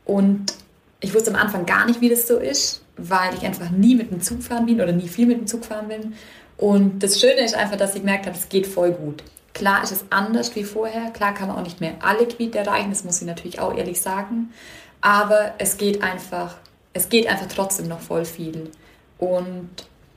[0.05, 0.55] Und
[1.01, 4.11] ich wusste am Anfang gar nicht, wie das so ist, weil ich einfach nie mit
[4.11, 6.15] dem Zug fahren bin oder nie viel mit dem Zug fahren bin.
[6.59, 9.23] Und das Schöne ist einfach, dass ich gemerkt habe, es geht voll gut.
[9.55, 11.11] Klar ist es anders wie vorher.
[11.11, 14.01] Klar kann man auch nicht mehr alle Gebiete erreichen, das muss ich natürlich auch ehrlich
[14.01, 14.53] sagen.
[15.01, 16.57] Aber es geht einfach,
[16.93, 18.71] es geht einfach trotzdem noch voll viel.
[19.19, 19.71] Und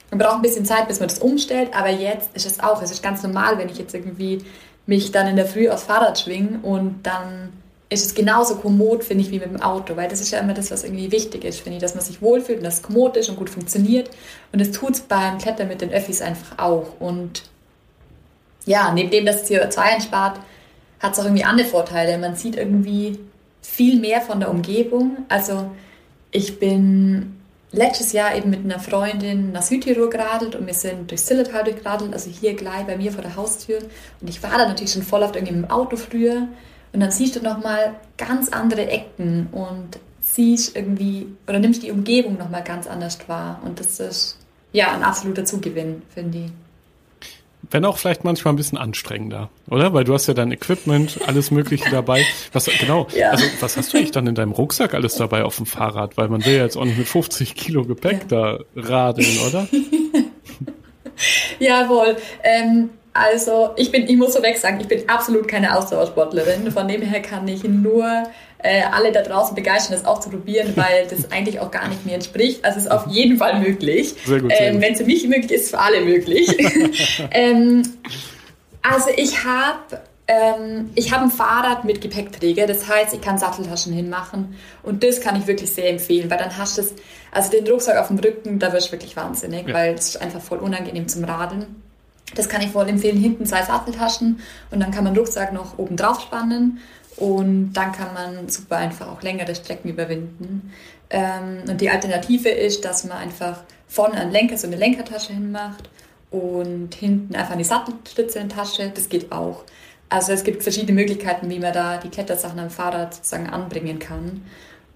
[0.10, 2.92] man braucht ein bisschen Zeit, bis man das umstellt, aber jetzt ist es auch, es
[2.92, 4.44] ist ganz normal, wenn ich jetzt irgendwie
[4.86, 7.54] mich dann in der Früh aufs Fahrrad schwinge und dann
[7.92, 10.54] ist es genauso kommod, finde ich, wie mit dem Auto, weil das ist ja immer
[10.54, 13.18] das, was irgendwie wichtig ist, finde ich, dass man sich wohlfühlt und dass es kommod
[13.18, 14.10] ist und gut funktioniert.
[14.54, 17.02] Und das tut es beim Klettern mit den Öffis einfach auch.
[17.02, 17.44] Und
[18.66, 20.40] ja, neben dem, dass es CO2 einspart,
[21.02, 22.18] hat es auch irgendwie andere Vorteile.
[22.18, 23.20] Man sieht irgendwie
[23.62, 25.26] viel mehr von der Umgebung.
[25.28, 25.70] Also
[26.32, 27.42] ich bin
[27.74, 32.14] letztes Jahr eben mit einer Freundin nach Südtirol geradelt und wir sind durch Zillertal durchgeradelt,
[32.14, 33.80] also hier gleich bei mir vor der Haustür.
[34.22, 36.48] Und ich war da natürlich schon voll oft irgendwie im Auto früher
[36.94, 42.38] und dann siehst du nochmal ganz andere Ecken und siehst irgendwie oder nimmst die Umgebung
[42.38, 43.62] nochmal ganz anders wahr.
[43.64, 44.38] Und das ist
[44.72, 46.52] ja ein absoluter Zugewinn, finde ich.
[47.70, 49.94] Wenn auch vielleicht manchmal ein bisschen anstrengender, oder?
[49.94, 52.26] Weil du hast ja dein Equipment, alles Mögliche dabei.
[52.52, 53.08] Was genau?
[53.16, 53.30] Ja.
[53.30, 56.18] Also was hast du eigentlich dann in deinem Rucksack alles dabei auf dem Fahrrad?
[56.18, 58.58] Weil man will ja jetzt auch nicht mit 50 Kilo Gepäck ja.
[58.58, 59.68] da radeln, oder?
[61.60, 62.18] Jawohl.
[62.44, 66.72] Ähm, also ich bin, ich muss so weg sagen, ich bin absolut keine Ausdauersportlerin.
[66.72, 68.06] Von dem her kann ich nur
[68.60, 72.06] äh, alle da draußen begeistern, das auch zu probieren, weil das eigentlich auch gar nicht
[72.06, 72.64] mir entspricht.
[72.64, 74.16] Also es ist auf jeden Fall möglich.
[74.28, 76.48] Ähm, Wenn es für mich möglich ist, für alle möglich.
[77.32, 77.84] ähm,
[78.82, 83.92] also ich habe ähm, ich habe ein Fahrrad mit Gepäckträger, das heißt, ich kann Satteltaschen
[83.92, 86.94] hinmachen und das kann ich wirklich sehr empfehlen, weil dann hast du es,
[87.32, 89.74] also den Rucksack auf dem Rücken, da wirst du wirklich wahnsinnig, ja.
[89.74, 91.66] weil es ist einfach voll unangenehm zum Radeln.
[92.36, 93.18] Das kann ich voll empfehlen.
[93.18, 94.40] Hinten zwei Satteltaschen
[94.72, 96.80] und dann kann man Rucksack noch oben drauf spannen
[97.18, 100.72] und dann kann man super einfach auch längere Strecken überwinden.
[101.10, 105.90] Ähm, und die Alternative ist, dass man einfach vorne einen Lenker, so eine Lenkertasche hinmacht
[106.32, 108.92] und hinten einfach eine Sattelstütze in Tasche.
[108.94, 109.66] Das geht auch.
[110.08, 114.42] Also es gibt verschiedene Möglichkeiten, wie man da die Klettersachen am Fahrrad sozusagen anbringen kann.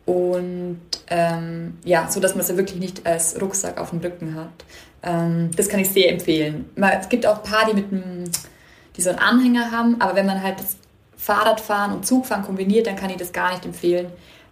[0.06, 4.65] Und ähm, ja, so dass man sie wirklich nicht als Rucksack auf dem Rücken hat.
[5.05, 6.65] Ähm, das kann ich sehr empfehlen.
[6.99, 8.25] Es gibt auch ein paar, die, mit einem,
[8.97, 10.77] die so einen Anhänger haben, aber wenn man halt das
[11.17, 14.07] Fahrradfahren und Zugfahren kombiniert, dann kann ich das gar nicht empfehlen,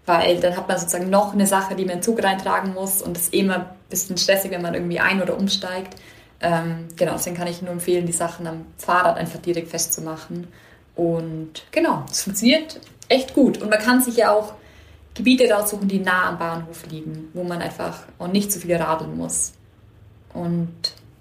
[0.05, 3.01] weil dann hat man sozusagen noch eine Sache, die man in den Zug reintragen muss
[3.01, 5.95] und das ist eh immer ein bisschen stressig, wenn man irgendwie ein- oder umsteigt.
[6.41, 10.47] Ähm, genau, deswegen kann ich nur empfehlen, die Sachen am Fahrrad einfach direkt festzumachen.
[10.95, 13.61] Und genau, es funktioniert echt gut.
[13.61, 14.53] Und man kann sich ja auch
[15.13, 19.15] Gebiete raussuchen, die nah am Bahnhof liegen, wo man einfach auch nicht so viel radeln
[19.15, 19.53] muss.
[20.34, 20.74] Und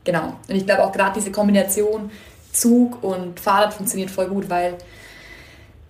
[0.05, 2.11] genau, und ich glaube auch gerade diese Kombination
[2.53, 4.77] Zug und Fahrrad funktioniert voll gut, weil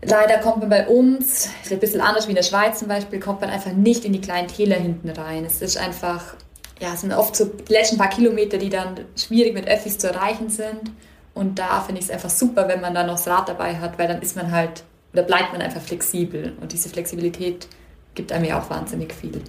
[0.02, 3.20] leider kommt man bei uns, ist ein bisschen anders wie in der Schweiz zum Beispiel,
[3.20, 5.44] kommt man einfach nicht in die kleinen Täler hinten rein.
[5.44, 6.34] Es ist einfach,
[6.80, 10.08] ja, es sind oft so die letzten paar Kilometer, die dann schwierig mit Öffis zu
[10.08, 10.92] erreichen sind.
[11.34, 13.98] Und da finde ich es einfach super, wenn man dann noch das Rad dabei hat,
[13.98, 16.52] weil dann ist man halt, oder bleibt man einfach flexibel.
[16.60, 17.68] Und diese Flexibilität
[18.14, 19.40] gibt einem ja auch wahnsinnig viel.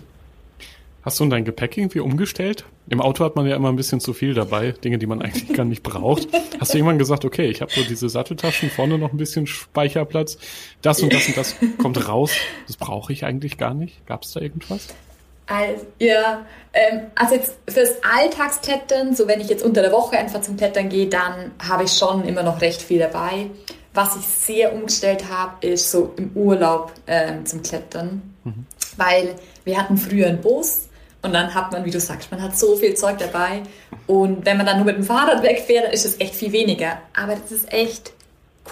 [1.03, 2.63] Hast du dein Gepäck irgendwie umgestellt?
[2.87, 5.51] Im Auto hat man ja immer ein bisschen zu viel dabei, Dinge, die man eigentlich
[5.53, 6.29] gar nicht braucht.
[6.59, 10.37] Hast du irgendwann gesagt, okay, ich habe so diese Satteltaschen, vorne noch ein bisschen Speicherplatz,
[10.81, 12.31] das und das und das kommt raus,
[12.67, 14.05] das brauche ich eigentlich gar nicht.
[14.07, 14.87] Gab es da irgendwas?
[15.45, 20.39] Also, ja, ähm, also jetzt fürs Alltagsklettern, so wenn ich jetzt unter der Woche einfach
[20.39, 23.47] zum Klettern gehe, dann habe ich schon immer noch recht viel dabei.
[23.93, 28.65] Was ich sehr umgestellt habe, ist so im Urlaub ähm, zum Klettern, mhm.
[28.95, 29.35] weil
[29.65, 30.87] wir hatten früher einen Bus
[31.23, 33.63] und dann hat man, wie du sagst, man hat so viel Zeug dabei.
[34.07, 36.97] Und wenn man dann nur mit dem Fahrrad wegfährt, dann ist es echt viel weniger.
[37.15, 38.11] Aber das ist echt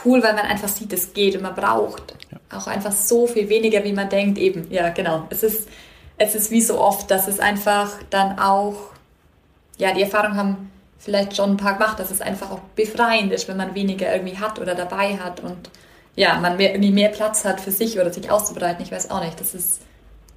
[0.04, 2.58] cool, weil man einfach sieht, es geht und man braucht ja.
[2.58, 4.38] auch einfach so viel weniger, wie man denkt.
[4.38, 5.28] Eben, ja, genau.
[5.30, 5.70] Es ist,
[6.18, 8.76] es ist wie so oft, dass es einfach dann auch,
[9.78, 13.48] ja, die Erfahrung haben vielleicht schon ein paar gemacht, dass es einfach auch befreiend ist,
[13.48, 15.70] wenn man weniger irgendwie hat oder dabei hat und
[16.18, 18.84] ja, man mehr, irgendwie mehr Platz hat für sich oder sich auszubreiten.
[18.84, 19.40] Ich weiß auch nicht.
[19.40, 19.80] Das ist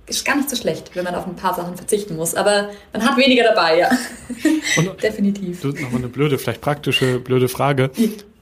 [0.07, 2.35] ist gar nicht so schlecht, wenn man auf ein paar Sachen verzichten muss.
[2.35, 3.91] Aber man hat weniger dabei, ja.
[4.77, 5.63] Und Definitiv.
[5.65, 7.91] Nochmal eine blöde, vielleicht praktische, blöde Frage.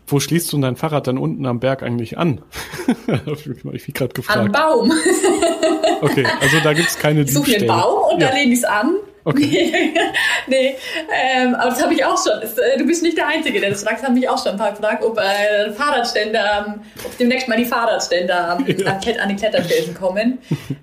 [0.06, 2.42] Wo schließt du dein Fahrrad dann unten am Berg eigentlich an?
[3.72, 4.38] ich mich gerade gefragt.
[4.38, 4.92] Am Baum.
[6.02, 7.56] okay, also da gibt es keine Diebstähle.
[7.56, 8.28] Ich suche einen Baum und ja.
[8.28, 9.94] da lehne ich es an Okay.
[10.48, 10.74] nee,
[11.12, 12.40] ähm, aber das habe ich auch schon.
[12.40, 14.00] Das, äh, du bist nicht der Einzige, der das fragt.
[14.00, 17.56] Das haben mich auch schon ein paar gefragt, ob äh, Fahrradstände, ähm, ob demnächst mal
[17.56, 18.98] die Fahrradstände am, ja.
[19.20, 20.38] an die Kletterfelsen kommen.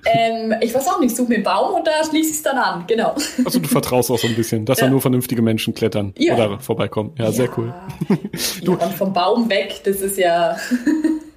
[0.06, 2.58] ähm, ich weiß auch nicht, suche mir einen Baum und da schließe ich es dann
[2.58, 3.16] an, genau.
[3.44, 4.86] Also du vertraust auch so ein bisschen, dass ja.
[4.86, 6.36] da nur vernünftige Menschen klettern ja.
[6.36, 7.14] oder vorbeikommen.
[7.18, 7.74] Ja, sehr cool.
[8.64, 10.56] du, und vom Baum weg, das ist ja...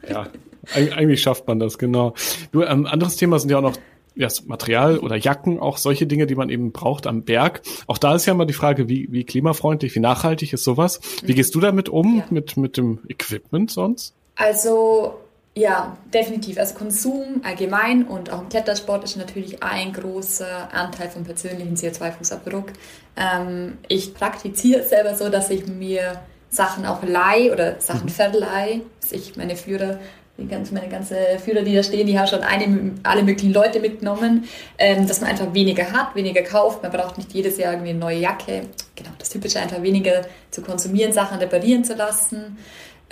[0.08, 0.26] ja,
[0.74, 2.14] eigentlich schafft man das, genau.
[2.52, 3.76] Du, ähm, anderes Thema sind ja auch noch
[4.14, 7.62] ja, Material oder Jacken, auch solche Dinge, die man eben braucht am Berg.
[7.86, 11.00] Auch da ist ja mal die Frage, wie, wie klimafreundlich, wie nachhaltig ist sowas?
[11.22, 12.24] Wie gehst du damit um, ja.
[12.30, 14.14] mit, mit dem Equipment sonst?
[14.36, 15.14] Also
[15.54, 16.58] Ja, definitiv.
[16.58, 22.68] Also Konsum allgemein und auch im Klettersport ist natürlich ein großer Anteil vom persönlichen CO2-Fußabdruck.
[23.16, 28.10] Ähm, ich praktiziere es selber so, dass ich mir Sachen auch leihe oder Sachen mhm.
[28.10, 28.80] verleihe.
[29.00, 29.98] Dass ich meine Führer,
[30.42, 33.80] die ganze, meine ganze Führer, die da stehen, die haben schon eine, alle möglichen Leute
[33.80, 34.44] mitgenommen,
[34.78, 36.82] ähm, dass man einfach weniger hat, weniger kauft.
[36.82, 38.62] Man braucht nicht jedes Jahr irgendwie eine neue Jacke.
[38.94, 42.58] Genau, das Typische einfach weniger zu konsumieren, Sachen reparieren zu lassen.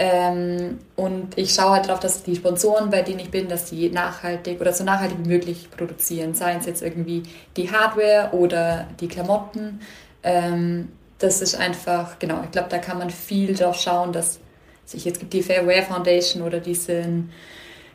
[0.02, 3.90] Ähm, und ich schaue halt darauf, dass die Sponsoren, bei denen ich bin, dass die
[3.90, 6.34] nachhaltig oder so nachhaltig wie möglich produzieren.
[6.34, 7.22] Seien es jetzt irgendwie
[7.56, 9.80] die Hardware oder die Klamotten.
[10.22, 10.88] Ähm,
[11.18, 14.40] das ist einfach, genau, ich glaube, da kann man viel drauf schauen, dass
[14.90, 17.30] sich jetzt gibt die Fairware Foundation oder diesen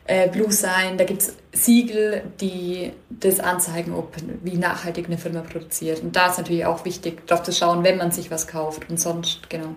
[0.06, 5.40] äh, Blue Sign, da gibt es Siegel, die das anzeigen, ob wie nachhaltig eine Firma
[5.40, 6.00] produziert.
[6.00, 8.88] Und da ist natürlich auch wichtig, darauf zu schauen, wenn man sich was kauft.
[8.88, 9.74] Und sonst, genau,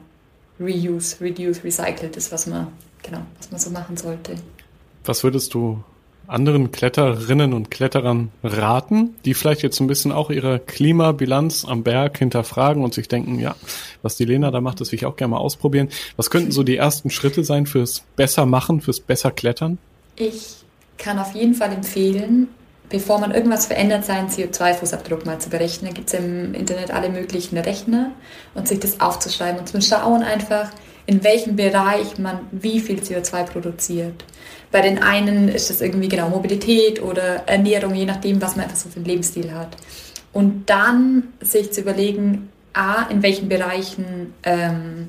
[0.60, 2.68] Reuse, Reduce, Recycled ist, was man,
[3.02, 4.36] genau, was man so machen sollte.
[5.06, 5.84] Was würdest du
[6.30, 12.18] anderen Kletterinnen und Kletterern raten, die vielleicht jetzt ein bisschen auch ihre Klimabilanz am Berg
[12.18, 13.56] hinterfragen und sich denken, ja,
[14.02, 15.90] was die Lena da macht, das will ich auch gerne mal ausprobieren.
[16.18, 19.78] Was könnten so die ersten Schritte sein fürs besser machen, fürs besser Klettern?
[20.16, 20.58] Ich
[20.98, 22.50] kann auf jeden Fall empfehlen,
[22.90, 25.94] bevor man irgendwas verändert, seinen CO2-Fußabdruck mal zu berechnen.
[25.94, 28.12] gibt es im Internet alle möglichen Rechner
[28.54, 30.70] und sich das aufzuschreiben und zu schauen einfach,
[31.10, 34.24] in welchem Bereich man wie viel CO2 produziert.
[34.72, 38.78] Bei den einen ist das irgendwie genau Mobilität oder Ernährung, je nachdem, was man einfach
[38.78, 39.76] so für einen Lebensstil hat.
[40.34, 45.08] Und dann sich zu überlegen, a, in welchen Bereichen ähm,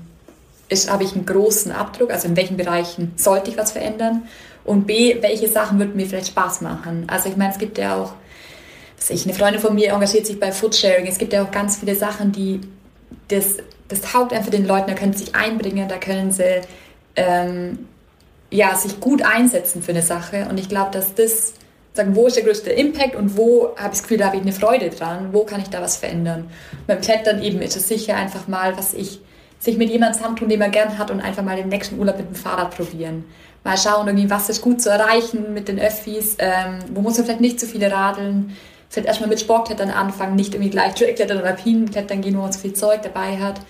[0.89, 4.23] habe ich einen großen Abdruck, also in welchen Bereichen sollte ich was verändern
[4.65, 7.05] und B, welche Sachen würden mir vielleicht Spaß machen.
[7.09, 8.15] Also ich meine, es gibt ja auch,
[8.97, 11.07] was ich, eine Freundin von mir engagiert sich bei Foodsharing.
[11.07, 12.63] Es gibt ja auch ganz viele Sachen, die
[13.29, 13.57] das,
[13.91, 16.63] das taugt einfach den Leuten, da können sie sich einbringen, da können sie
[17.17, 17.87] ähm,
[18.51, 20.47] ja, sich gut einsetzen für eine Sache.
[20.49, 21.55] Und ich glaube, dass das,
[21.93, 24.43] sagen, wo ist der größte Impact und wo habe ich das Gefühl, da habe ich
[24.43, 26.51] eine Freude dran, wo kann ich da was verändern.
[26.73, 29.21] Und beim Klettern eben ist es sicher einfach mal, was ich,
[29.59, 32.29] sich mit jemandem zusammentun, den man gern hat und einfach mal den nächsten Urlaub mit
[32.29, 33.25] dem Fahrrad probieren
[33.65, 37.27] mal schauen, irgendwie, was ist gut zu erreichen mit den Öffis, ähm, wo muss man
[37.27, 38.57] vielleicht nicht zu viele radeln,
[38.91, 42.59] vielleicht erstmal mit Sportklettern anfangen, nicht irgendwie gleich Trailklettern oder Alpinenklettern gehen, wo man so
[42.59, 43.61] viel Zeug dabei hat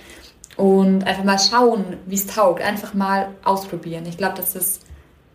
[0.56, 4.06] und einfach mal schauen, wie es taugt, einfach mal ausprobieren.
[4.06, 4.80] Ich glaube, dass das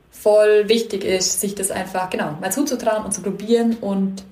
[0.09, 4.23] voll wichtig ist, sich das einfach, genau, mal zuzutrauen und zu probieren und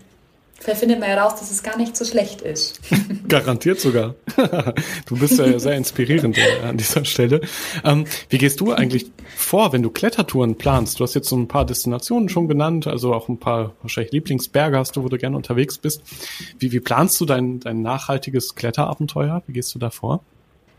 [0.64, 2.80] Vielleicht findet man heraus, dass es gar nicht so schlecht ist.
[3.28, 4.16] Garantiert sogar.
[5.06, 7.42] du bist ja sehr inspirierend äh, an dieser Stelle.
[7.84, 11.02] Ähm, wie gehst du eigentlich vor, wenn du Klettertouren planst?
[11.02, 14.78] Du hast jetzt so ein paar Destinationen schon genannt, also auch ein paar wahrscheinlich Lieblingsberge
[14.78, 16.02] hast du, wo du gerne unterwegs bist.
[16.60, 19.44] Wie, wie planst du dein, dein nachhaltiges Kletterabenteuer?
[19.46, 20.24] Wie gehst du da vor?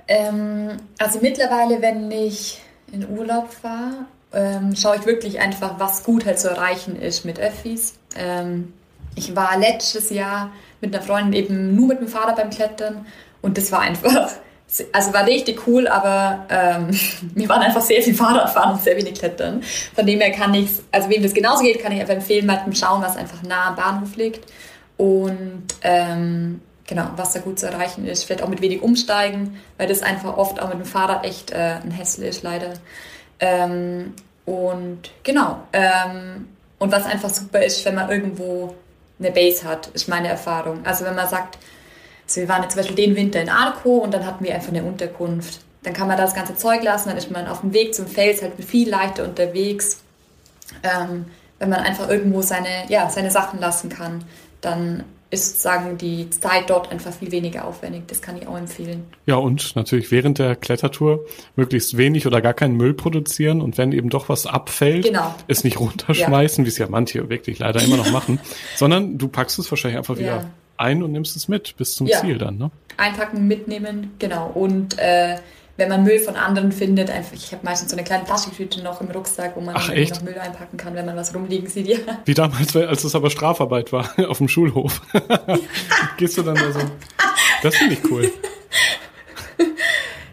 [0.08, 2.58] Ähm, also mittlerweile, wenn ich
[2.90, 7.38] in Urlaub fahre, ähm, schaue ich wirklich einfach, was gut halt zu erreichen ist mit
[7.38, 7.98] Öffis.
[8.16, 8.72] Ähm,
[9.14, 10.50] ich war letztes Jahr
[10.80, 13.06] mit einer Freundin eben nur mit dem Fahrrad beim Klettern
[13.42, 14.30] und das war einfach,
[14.92, 16.88] also war richtig cool, aber ähm,
[17.34, 19.62] wir waren einfach sehr viel Fahrradfahren und sehr wenig Klettern.
[19.94, 22.62] Von dem her kann ich, also wem das genauso geht, kann ich einfach empfehlen, mal
[22.64, 24.50] zum Schauen, was einfach nah am Bahnhof liegt
[24.96, 28.24] und ähm, genau, was da gut zu erreichen ist.
[28.24, 31.76] Vielleicht auch mit wenig umsteigen, weil das einfach oft auch mit dem Fahrrad echt äh,
[31.82, 32.74] ein Hässel ist, leider.
[33.40, 36.48] Ähm, und genau, ähm,
[36.78, 38.74] und was einfach super ist, wenn man irgendwo
[39.18, 40.84] eine Base hat, ist meine Erfahrung.
[40.84, 41.58] Also wenn man sagt,
[42.26, 44.70] also wir waren jetzt zum Beispiel den Winter in Arco und dann hatten wir einfach
[44.70, 45.60] eine Unterkunft.
[45.82, 48.42] Dann kann man das ganze Zeug lassen, dann ist man auf dem Weg zum Fels
[48.42, 50.00] halt viel leichter unterwegs.
[50.82, 51.26] Ähm,
[51.58, 54.24] wenn man einfach irgendwo seine, ja, seine Sachen lassen kann,
[54.60, 58.04] dann ist sozusagen die Zeit dort einfach viel weniger aufwendig.
[58.06, 59.04] Das kann ich auch empfehlen.
[59.26, 63.92] Ja, und natürlich während der Klettertour möglichst wenig oder gar keinen Müll produzieren und wenn
[63.92, 65.34] eben doch was abfällt, genau.
[65.48, 66.66] es nicht runterschmeißen, ja.
[66.66, 68.40] wie es ja manche wirklich leider immer noch machen,
[68.76, 70.50] sondern du packst es wahrscheinlich einfach wieder ja.
[70.76, 72.20] ein und nimmst es mit bis zum ja.
[72.20, 72.70] Ziel dann, ne?
[72.96, 74.50] Einpacken, mitnehmen, genau.
[74.54, 75.36] Und äh,
[75.76, 79.00] wenn man Müll von anderen findet, einfach, ich habe meistens so eine kleine Plastiktüte noch
[79.00, 81.88] im Rucksack, wo man Ach, noch Müll einpacken kann, wenn man was rumliegen sieht.
[81.88, 81.98] Ja.
[82.24, 85.02] Wie damals, als es aber Strafarbeit war auf dem Schulhof.
[86.16, 86.80] Gehst du dann da so?
[87.62, 88.30] Das finde ich cool.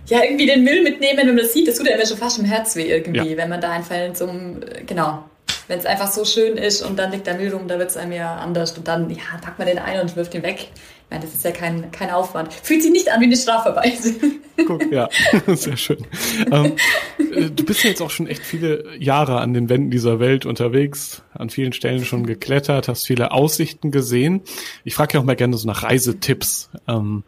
[0.05, 2.37] Ja, irgendwie den Müll mitnehmen, wenn man das sieht, das tut ja immer schon fast
[2.37, 3.37] im Herz weh irgendwie, ja.
[3.37, 5.23] wenn man da einfach in so einem, genau,
[5.69, 7.97] wenn es einfach so schön ist und dann liegt der Müll rum, da wird es
[7.97, 10.67] einem ja anders und dann, ja, packt man den ein und wirft ihn weg
[11.11, 12.53] meine, das ist ja kein, kein Aufwand.
[12.53, 13.99] Fühlt sich nicht an wie eine Strafarbeit.
[14.65, 15.09] Guck, ja,
[15.47, 16.07] sehr schön.
[16.51, 16.73] Ähm,
[17.19, 20.45] äh, du bist ja jetzt auch schon echt viele Jahre an den Wänden dieser Welt
[20.45, 24.41] unterwegs, an vielen Stellen schon geklettert, hast viele Aussichten gesehen.
[24.83, 26.69] Ich frage ja auch mal gerne so nach Reisetipps.
[26.87, 27.23] Ähm,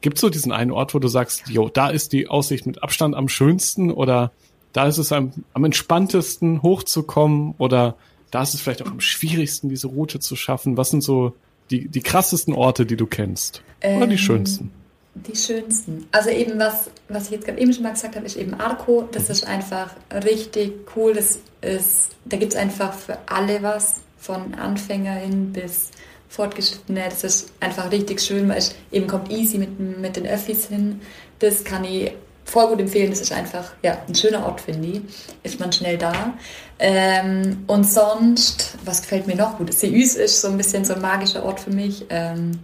[0.00, 2.82] Gibt es so diesen einen Ort, wo du sagst, jo, da ist die Aussicht mit
[2.82, 4.32] Abstand am schönsten oder
[4.72, 7.96] da ist es am, am entspanntesten hochzukommen oder
[8.30, 10.76] da ist es vielleicht auch am schwierigsten, diese Route zu schaffen?
[10.76, 11.34] Was sind so
[11.70, 13.62] die, die krassesten Orte, die du kennst?
[13.82, 14.70] Oder die Ähm, schönsten?
[15.14, 16.06] Die schönsten.
[16.12, 19.08] Also eben was, was ich jetzt gerade eben schon mal gesagt habe, ist eben Arco.
[19.10, 19.90] Das ist einfach
[20.24, 21.14] richtig cool.
[21.14, 25.90] Das ist, da gibt es einfach für alle was, von Anfängerin bis
[26.28, 27.04] Fortgeschrittene.
[27.08, 31.00] Das ist einfach richtig schön, weil es eben kommt easy mit, mit den Öffis hin.
[31.40, 32.12] Das kann ich
[32.44, 33.10] voll gut empfehlen.
[33.10, 35.00] Das ist einfach ja, ein schöner Ort, finde ich.
[35.42, 36.34] Ist man schnell da.
[36.78, 39.72] Ähm, und sonst, was gefällt mir noch gut?
[39.72, 42.06] Seus ist so ein bisschen so ein magischer Ort für mich.
[42.10, 42.58] Ähm,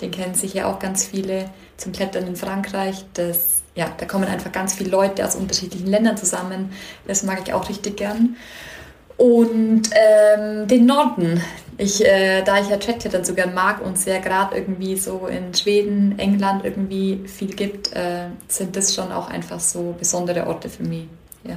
[0.00, 3.04] den kennen sicher auch ganz viele zum Klettern in Frankreich.
[3.14, 6.72] Das, ja, da kommen einfach ganz viele Leute aus unterschiedlichen Ländern zusammen.
[7.06, 8.36] Das mag ich auch richtig gern.
[9.20, 11.42] Und ähm, den Norden.
[11.76, 15.52] Ich, äh, da ich ja Trackklettern so gern mag und sehr gerade irgendwie so in
[15.52, 20.84] Schweden, England irgendwie viel gibt, äh, sind das schon auch einfach so besondere Orte für
[20.84, 21.04] mich.
[21.44, 21.56] Ja.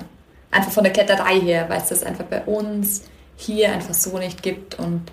[0.51, 3.03] Einfach von der Kletterei her, weil es das einfach bei uns
[3.38, 5.03] hier einfach so nicht gibt und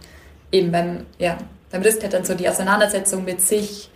[0.50, 1.38] eben beim, ja,
[1.70, 3.90] beim Rissklettern so die Auseinandersetzung mit sich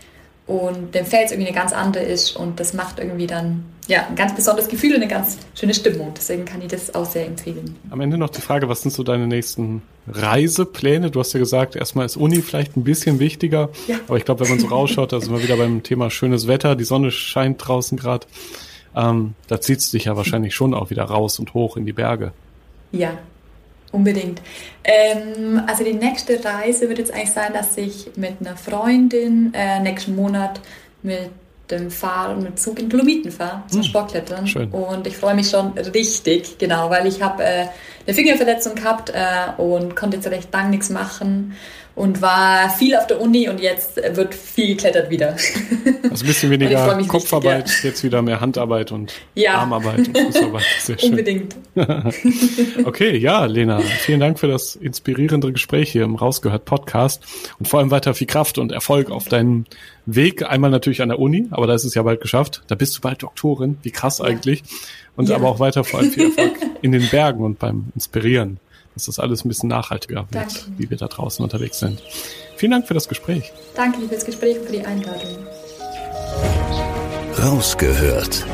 [0.47, 4.15] und dem Fels irgendwie eine ganz andere ist und das macht irgendwie dann ja, ein
[4.17, 6.13] ganz besonderes Gefühl und eine ganz schöne Stimmung.
[6.17, 7.77] Deswegen kann ich das auch sehr empfehlen.
[7.91, 11.11] Am Ende noch die Frage, was sind so deine nächsten Reisepläne?
[11.11, 13.97] Du hast ja gesagt, erstmal ist Uni vielleicht ein bisschen wichtiger, Ja.
[14.09, 16.77] aber ich glaube, wenn man so rausschaut, da sind wir wieder beim Thema schönes Wetter,
[16.77, 18.27] die Sonne scheint draußen gerade.
[18.97, 21.93] Ähm, da zieht es dich ja wahrscheinlich schon auch wieder raus und hoch in die
[21.93, 22.33] Berge.
[22.93, 23.19] Ja,
[23.95, 24.43] unbedingt.
[24.83, 29.81] Ähm, also die nächste Reise wird jetzt eigentlich sein, dass ich mit einer Freundin äh,
[29.81, 30.61] nächsten Monat
[31.03, 31.31] mit
[31.71, 34.47] dem Fahren mit Zug in Dolomiten fahre zum Sportklettern.
[34.47, 34.71] schön.
[34.71, 37.67] Und ich freue mich schon richtig, genau, weil ich habe äh,
[38.07, 41.55] eine Fingerverletzung gehabt äh, und konnte jetzt recht lang nichts machen
[41.97, 45.37] und war viel auf der Uni und jetzt wird viel geklettert wieder.
[46.11, 49.55] Also ein bisschen weniger Kopfarbeit, richtig, jetzt wieder mehr Handarbeit und Ja.
[49.59, 50.65] Armarbeit und Fußarbeit.
[50.81, 51.11] Sehr schön.
[51.11, 51.57] Unbedingt.
[52.85, 57.23] Okay, ja, Lena, vielen Dank für das inspirierende Gespräch hier im Rausgehört Podcast
[57.59, 59.65] und vor allem weiter viel Kraft und Erfolg auf deinem
[60.07, 60.43] Weg.
[60.49, 62.63] Einmal natürlich an der Uni, aber da ist es ja bald geschafft.
[62.69, 63.79] Da bist du bald Doktorin.
[63.83, 64.63] Wie krass eigentlich.
[65.17, 65.37] Und Ja.
[65.37, 68.59] aber auch weiter vor allem viel Erfolg in den Bergen und beim Inspirieren,
[68.95, 70.61] dass das alles ein bisschen nachhaltiger wird, Danke.
[70.77, 72.03] wie wir da draußen unterwegs sind.
[72.57, 73.53] Vielen Dank für das Gespräch.
[73.75, 75.47] Danke fürs Gespräch und für die Einladung.
[77.39, 78.47] Rausgehört.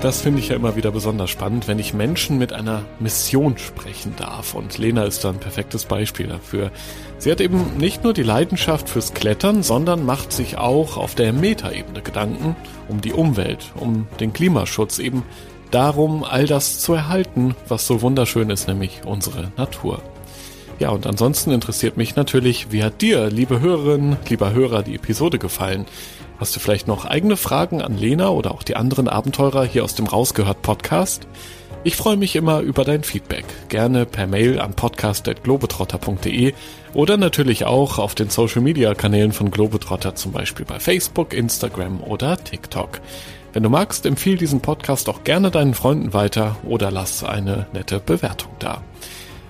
[0.00, 4.14] Das finde ich ja immer wieder besonders spannend, wenn ich Menschen mit einer Mission sprechen
[4.16, 4.54] darf.
[4.54, 6.70] Und Lena ist da ein perfektes Beispiel dafür.
[7.18, 11.32] Sie hat eben nicht nur die Leidenschaft fürs Klettern, sondern macht sich auch auf der
[11.32, 12.54] Metaebene Gedanken
[12.86, 15.24] um die Umwelt, um den Klimaschutz, eben
[15.70, 20.02] darum, all das zu erhalten, was so wunderschön ist, nämlich unsere Natur.
[20.78, 25.38] Ja, und ansonsten interessiert mich natürlich, wie hat dir, liebe Hörerinnen, lieber Hörer, die Episode
[25.38, 25.86] gefallen?
[26.38, 29.96] Hast du vielleicht noch eigene Fragen an Lena oder auch die anderen Abenteurer hier aus
[29.96, 31.26] dem Rausgehört Podcast?
[31.82, 33.44] Ich freue mich immer über dein Feedback.
[33.68, 36.52] Gerne per Mail an podcast.globetrotter.de
[36.92, 42.02] oder natürlich auch auf den Social Media Kanälen von Globetrotter, zum Beispiel bei Facebook, Instagram
[42.02, 43.00] oder TikTok.
[43.58, 47.98] Wenn du magst, empfiehl diesen Podcast auch gerne deinen Freunden weiter oder lass eine nette
[47.98, 48.82] Bewertung da.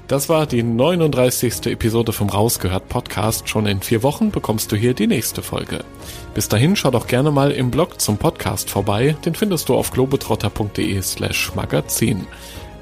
[0.07, 1.67] Das war die 39.
[1.67, 3.51] Episode vom Rausgehört Podcast.
[3.51, 5.85] Schon in vier Wochen bekommst du hier die nächste Folge.
[6.33, 9.15] Bis dahin schau doch gerne mal im Blog zum Podcast vorbei.
[9.27, 12.27] Den findest du auf globetrotter.de slash magazin.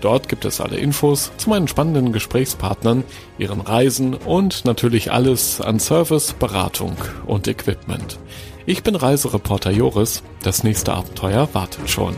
[0.02, 3.02] Dort gibt es alle Infos zu meinen spannenden Gesprächspartnern,
[3.36, 6.94] ihren Reisen und natürlich alles an Service, Beratung
[7.26, 8.20] und Equipment.
[8.68, 10.24] Ich bin Reisereporter Joris.
[10.42, 12.16] Das nächste Abenteuer wartet schon.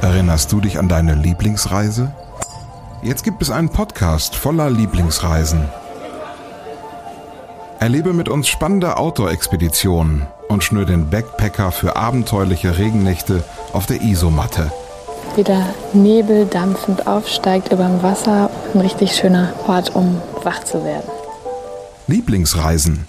[0.00, 2.12] Erinnerst du dich an deine Lieblingsreise?
[3.02, 5.68] Jetzt gibt es einen Podcast voller Lieblingsreisen.
[7.78, 14.72] Erlebe mit uns spannende Outdoor-Expeditionen und schnür den Backpacker für abenteuerliche Regennächte auf der Isomatte.
[15.36, 18.50] wie der Nebel dampfend aufsteigt über dem Wasser.
[18.74, 21.08] Ein richtig schöner Ort, um wach zu werden.
[22.08, 23.06] Lieblingsreisen.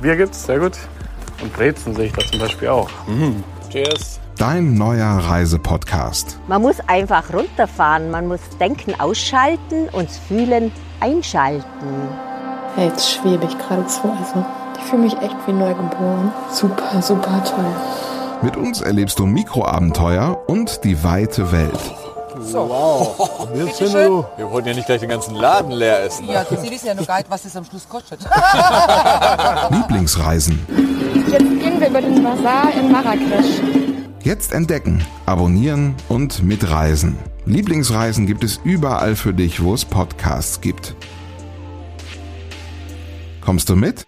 [0.00, 0.72] Bier gibt's, sehr gut.
[1.42, 2.88] Und Brezen sehe ich da zum Beispiel auch.
[3.06, 3.44] Mhm.
[3.70, 4.18] Cheers.
[4.38, 6.38] Dein neuer Reisepodcast.
[6.48, 12.08] Man muss einfach runterfahren, man muss Denken ausschalten und Fühlen einschalten.
[12.74, 14.10] Hey, jetzt schwebe ich geradezu.
[14.18, 14.46] Also,
[14.78, 16.32] ich fühle mich echt wie neugeboren.
[16.50, 18.40] Super, super toll.
[18.40, 22.05] Mit uns erlebst du Mikroabenteuer und die weite Welt.
[22.52, 26.28] Wir wollen ja nicht gleich den ganzen Laden leer essen.
[26.28, 28.20] Ja, das ist ja noch geil, was es am Schluss kostet.
[29.70, 30.66] Lieblingsreisen.
[31.30, 33.60] Jetzt gehen wir über den Bazar in Marrakesch.
[34.22, 37.18] Jetzt entdecken, abonnieren und mitreisen.
[37.44, 40.96] Lieblingsreisen gibt es überall für dich, wo es Podcasts gibt.
[43.40, 44.04] Kommst du mit?